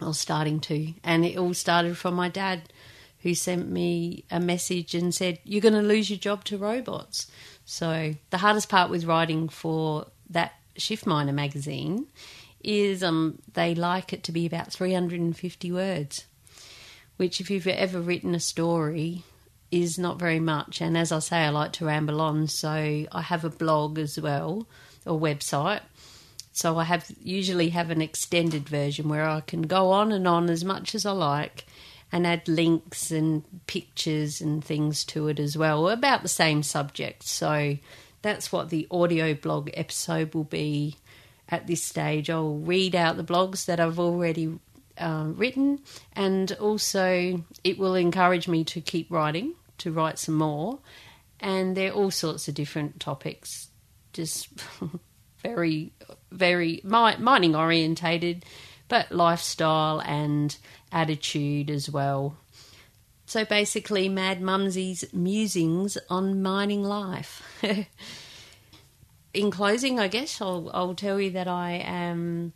or 0.00 0.14
starting 0.14 0.60
to. 0.60 0.94
And 1.04 1.26
it 1.26 1.36
all 1.36 1.52
started 1.52 1.98
from 1.98 2.14
my 2.14 2.30
dad, 2.30 2.72
who 3.22 3.34
sent 3.34 3.68
me 3.68 4.24
a 4.30 4.40
message 4.40 4.94
and 4.94 5.14
said, 5.14 5.38
You're 5.44 5.60
going 5.60 5.74
to 5.74 5.82
lose 5.82 6.10
your 6.10 6.18
job 6.18 6.44
to 6.44 6.58
robots. 6.58 7.30
So 7.64 8.14
the 8.30 8.38
hardest 8.38 8.68
part 8.68 8.90
with 8.90 9.04
writing 9.04 9.48
for 9.48 10.06
that 10.30 10.54
Shift 10.76 11.06
Miner 11.06 11.32
magazine 11.32 12.06
is 12.62 13.02
um, 13.02 13.38
they 13.54 13.74
like 13.74 14.12
it 14.12 14.24
to 14.24 14.32
be 14.32 14.46
about 14.46 14.72
350 14.72 15.72
words, 15.72 16.24
which, 17.16 17.40
if 17.40 17.50
you've 17.50 17.66
ever 17.66 18.00
written 18.00 18.34
a 18.34 18.40
story, 18.40 19.22
is 19.70 19.98
not 19.98 20.18
very 20.18 20.40
much. 20.40 20.80
And 20.80 20.96
as 20.96 21.12
I 21.12 21.18
say, 21.20 21.38
I 21.38 21.50
like 21.50 21.72
to 21.74 21.86
ramble 21.86 22.20
on, 22.20 22.48
so 22.48 22.70
I 22.70 23.22
have 23.22 23.44
a 23.44 23.50
blog 23.50 23.98
as 23.98 24.18
well, 24.20 24.66
or 25.06 25.18
website. 25.18 25.82
So 26.52 26.78
I 26.78 26.84
have 26.84 27.10
usually 27.22 27.68
have 27.70 27.90
an 27.90 28.02
extended 28.02 28.68
version 28.68 29.08
where 29.08 29.28
I 29.28 29.40
can 29.40 29.62
go 29.62 29.92
on 29.92 30.12
and 30.12 30.26
on 30.26 30.50
as 30.50 30.64
much 30.64 30.94
as 30.94 31.06
I 31.06 31.12
like 31.12 31.66
and 32.12 32.26
add 32.26 32.48
links 32.48 33.10
and 33.10 33.44
pictures 33.66 34.40
and 34.40 34.64
things 34.64 35.04
to 35.04 35.28
it 35.28 35.38
as 35.38 35.56
well 35.56 35.88
about 35.88 36.22
the 36.22 36.28
same 36.28 36.62
subject. 36.62 37.22
So 37.22 37.76
that's 38.22 38.52
what 38.52 38.70
the 38.70 38.86
audio 38.90 39.34
blog 39.34 39.70
episode 39.74 40.34
will 40.34 40.44
be 40.44 40.96
at 41.48 41.66
this 41.66 41.82
stage. 41.82 42.30
I'll 42.30 42.56
read 42.56 42.94
out 42.94 43.16
the 43.16 43.24
blogs 43.24 43.66
that 43.66 43.80
I've 43.80 43.98
already 43.98 44.58
uh, 44.98 45.26
written, 45.28 45.80
and 46.12 46.52
also 46.52 47.44
it 47.64 47.78
will 47.78 47.94
encourage 47.94 48.48
me 48.48 48.64
to 48.64 48.80
keep 48.80 49.10
writing, 49.10 49.54
to 49.78 49.92
write 49.92 50.18
some 50.18 50.36
more. 50.36 50.78
And 51.40 51.76
there 51.76 51.90
are 51.90 51.94
all 51.94 52.10
sorts 52.10 52.48
of 52.48 52.54
different 52.54 53.00
topics, 53.00 53.68
just 54.12 54.48
very, 55.42 55.92
very 56.30 56.82
mining 56.84 57.56
orientated, 57.56 58.44
but 58.88 59.10
lifestyle 59.10 60.00
and 60.02 60.54
attitude 60.92 61.70
as 61.70 61.90
well. 61.90 62.36
So 63.26 63.44
basically, 63.44 64.08
Mad 64.08 64.40
Mumsy's 64.40 65.04
musings 65.12 65.96
on 66.08 66.42
mining 66.42 66.82
life. 66.82 67.42
in 69.34 69.50
closing, 69.50 70.00
I 70.00 70.08
guess 70.08 70.40
I'll, 70.40 70.70
I'll 70.74 70.94
tell 70.94 71.20
you 71.20 71.30
that 71.30 71.46
I 71.46 71.72
am 71.84 72.52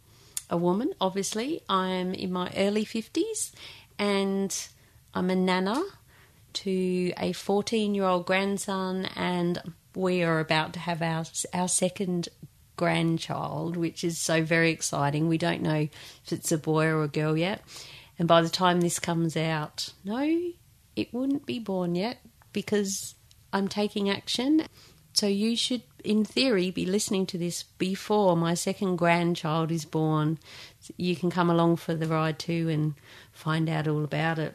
a 0.50 0.56
woman, 0.56 0.92
obviously. 1.00 1.62
I'm 1.68 2.12
in 2.12 2.32
my 2.32 2.52
early 2.56 2.84
50s 2.84 3.52
and 3.98 4.68
I'm 5.14 5.30
a 5.30 5.36
nana 5.36 5.82
to 6.54 7.12
a 7.18 7.32
14 7.32 7.94
year 7.94 8.04
old 8.04 8.26
grandson, 8.26 9.06
and 9.16 9.60
we 9.94 10.22
are 10.22 10.40
about 10.40 10.72
to 10.74 10.78
have 10.80 11.02
our, 11.02 11.24
our 11.52 11.68
second 11.68 12.28
grandchild, 12.76 13.76
which 13.76 14.02
is 14.02 14.18
so 14.18 14.42
very 14.42 14.70
exciting. 14.70 15.28
We 15.28 15.38
don't 15.38 15.62
know 15.62 15.88
if 16.24 16.32
it's 16.32 16.52
a 16.52 16.58
boy 16.58 16.86
or 16.86 17.02
a 17.02 17.08
girl 17.08 17.36
yet. 17.36 17.62
And 18.18 18.28
by 18.28 18.42
the 18.42 18.48
time 18.48 18.80
this 18.80 18.98
comes 18.98 19.36
out, 19.36 19.90
no, 20.04 20.52
it 20.96 21.12
wouldn't 21.12 21.46
be 21.46 21.58
born 21.58 21.94
yet 21.94 22.18
because 22.52 23.14
I'm 23.52 23.68
taking 23.68 24.08
action. 24.08 24.66
So 25.12 25.26
you 25.26 25.56
should 25.56 25.82
in 26.04 26.24
theory, 26.24 26.70
be 26.70 26.84
listening 26.84 27.26
to 27.26 27.38
this 27.38 27.62
before 27.62 28.36
my 28.36 28.54
second 28.54 28.96
grandchild 28.96 29.72
is 29.72 29.86
born. 29.86 30.38
You 30.96 31.16
can 31.16 31.30
come 31.30 31.50
along 31.50 31.76
for 31.76 31.94
the 31.94 32.06
ride 32.06 32.38
too 32.38 32.68
and 32.68 32.94
find 33.32 33.68
out 33.68 33.88
all 33.88 34.04
about 34.04 34.38
it. 34.38 34.54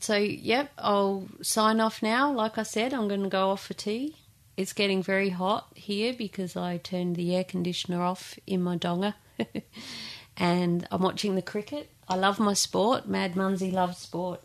So, 0.00 0.16
yep, 0.16 0.72
I'll 0.78 1.28
sign 1.42 1.80
off 1.80 2.02
now. 2.02 2.32
Like 2.32 2.58
I 2.58 2.64
said, 2.64 2.92
I'm 2.92 3.06
going 3.06 3.22
to 3.22 3.28
go 3.28 3.50
off 3.50 3.66
for 3.66 3.74
tea. 3.74 4.16
It's 4.56 4.72
getting 4.72 5.00
very 5.02 5.28
hot 5.28 5.68
here 5.76 6.12
because 6.12 6.56
I 6.56 6.78
turned 6.78 7.14
the 7.14 7.34
air 7.36 7.44
conditioner 7.44 8.02
off 8.02 8.36
in 8.44 8.62
my 8.62 8.76
donga. 8.76 9.14
and 10.36 10.86
I'm 10.90 11.02
watching 11.02 11.36
the 11.36 11.42
cricket. 11.42 11.91
I 12.08 12.16
love 12.16 12.38
my 12.40 12.54
sport. 12.54 13.08
Mad 13.08 13.36
Mumsy 13.36 13.70
loves 13.70 13.98
sport. 13.98 14.42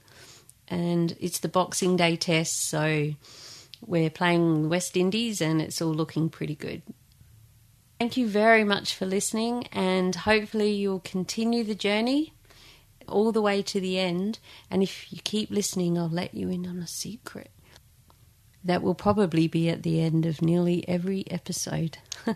And 0.68 1.16
it's 1.20 1.40
the 1.40 1.48
Boxing 1.48 1.96
Day 1.96 2.16
test, 2.18 2.68
so 2.70 3.12
we're 3.86 4.10
playing 4.10 4.70
West 4.70 4.98
Indies 4.98 5.40
and 5.40 5.62
it's 5.62 5.82
all 5.82 5.94
looking 5.94 6.30
pretty 6.30 6.56
good. 6.56 6.82
Thank 8.00 8.16
you 8.16 8.28
very 8.28 8.64
much 8.64 8.94
for 8.94 9.08
listening, 9.08 9.66
and 9.72 10.14
hopefully, 10.14 10.72
you'll 10.72 11.00
continue 11.00 11.64
the 11.64 11.74
journey 11.74 12.34
all 13.08 13.32
the 13.32 13.42
way 13.42 13.64
to 13.64 13.80
the 13.80 13.98
end. 13.98 14.38
And 14.70 14.84
if 14.84 15.12
you 15.12 15.20
keep 15.24 15.50
listening, 15.50 15.98
I'll 15.98 16.08
let 16.10 16.36
you 16.36 16.48
in 16.50 16.68
on 16.68 16.78
a 16.78 16.86
secret. 16.86 17.50
That 18.64 18.84
will 18.84 18.94
probably 18.94 19.48
be 19.48 19.68
at 19.70 19.82
the 19.82 20.00
end 20.02 20.28
of 20.28 20.44
nearly 20.44 20.88
every 20.88 21.24
episode. 21.32 21.98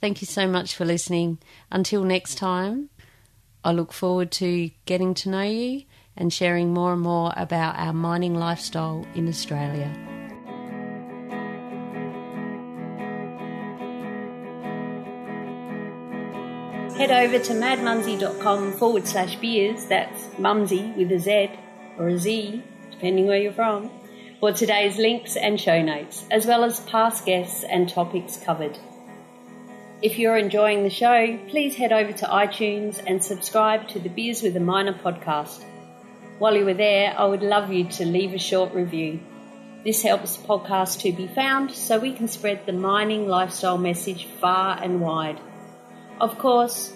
Thank 0.00 0.20
you 0.20 0.26
so 0.26 0.46
much 0.46 0.76
for 0.76 0.84
listening. 0.84 1.38
Until 1.72 2.04
next 2.04 2.36
time, 2.36 2.90
I 3.66 3.72
look 3.72 3.92
forward 3.92 4.30
to 4.32 4.70
getting 4.84 5.12
to 5.14 5.28
know 5.28 5.42
you 5.42 5.82
and 6.16 6.32
sharing 6.32 6.72
more 6.72 6.92
and 6.92 7.02
more 7.02 7.32
about 7.36 7.74
our 7.76 7.92
mining 7.92 8.36
lifestyle 8.36 9.04
in 9.16 9.26
Australia. 9.28 9.92
head 16.96 17.10
over 17.10 17.38
to 17.38 17.52
madmumsy.com 17.52 18.72
forward 18.72 19.06
slash 19.06 19.34
beers, 19.36 19.84
that's 19.86 20.38
mumsy 20.38 20.92
with 20.96 21.10
a 21.12 21.18
Z 21.18 21.50
or 21.98 22.08
a 22.08 22.18
Z, 22.18 22.62
depending 22.92 23.26
where 23.26 23.36
you're 23.36 23.52
from, 23.52 23.90
for 24.38 24.52
today's 24.52 24.96
links 24.96 25.36
and 25.36 25.60
show 25.60 25.82
notes, 25.82 26.24
as 26.30 26.46
well 26.46 26.64
as 26.64 26.80
past 26.80 27.26
guests 27.26 27.64
and 27.64 27.88
topics 27.88 28.38
covered. 28.38 28.78
If 30.02 30.18
you're 30.18 30.36
enjoying 30.36 30.82
the 30.82 30.90
show, 30.90 31.38
please 31.48 31.74
head 31.74 31.90
over 31.90 32.12
to 32.12 32.26
iTunes 32.26 33.02
and 33.06 33.24
subscribe 33.24 33.88
to 33.88 33.98
the 33.98 34.10
Beers 34.10 34.42
with 34.42 34.54
a 34.54 34.60
Miner 34.60 34.92
podcast. 34.92 35.64
While 36.38 36.54
you 36.54 36.68
are 36.68 36.74
there, 36.74 37.14
I 37.16 37.24
would 37.24 37.40
love 37.40 37.72
you 37.72 37.84
to 37.84 38.04
leave 38.04 38.34
a 38.34 38.38
short 38.38 38.74
review. 38.74 39.20
This 39.84 40.02
helps 40.02 40.36
the 40.36 40.46
podcast 40.46 41.00
to 41.00 41.12
be 41.12 41.26
found 41.28 41.70
so 41.70 41.98
we 41.98 42.12
can 42.12 42.28
spread 42.28 42.66
the 42.66 42.74
mining 42.74 43.26
lifestyle 43.26 43.78
message 43.78 44.26
far 44.38 44.78
and 44.82 45.00
wide. 45.00 45.40
Of 46.20 46.38
course, 46.38 46.92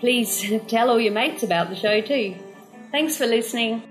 please 0.00 0.52
tell 0.66 0.90
all 0.90 1.00
your 1.00 1.12
mates 1.12 1.44
about 1.44 1.68
the 1.68 1.76
show 1.76 2.00
too. 2.00 2.34
Thanks 2.90 3.16
for 3.16 3.26
listening. 3.26 3.84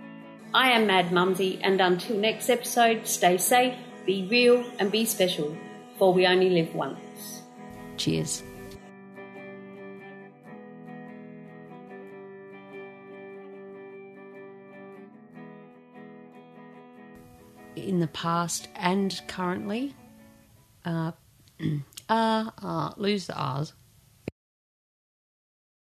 I 0.54 0.72
am 0.72 0.88
Mad 0.88 1.14
Mumsy, 1.14 1.62
and 1.64 1.80
until 1.80 2.18
next 2.18 2.50
episode, 2.50 3.08
stay 3.08 3.38
safe, 3.38 3.76
be 4.06 4.28
real, 4.30 4.66
and 4.80 4.92
be 4.92 5.06
special, 5.06 5.56
for 5.98 6.14
we 6.14 6.28
only 6.28 6.50
live 6.50 6.76
once. 6.76 7.44
Cheers. 7.96 8.44
in 17.88 18.00
the 18.00 18.08
past 18.08 18.68
and 18.76 19.22
currently. 19.28 19.96
Uh, 20.86 21.12
uh, 22.10 22.52
uh, 22.62 22.94
lose 22.98 23.28
the 23.28 23.36
R's. 23.36 23.74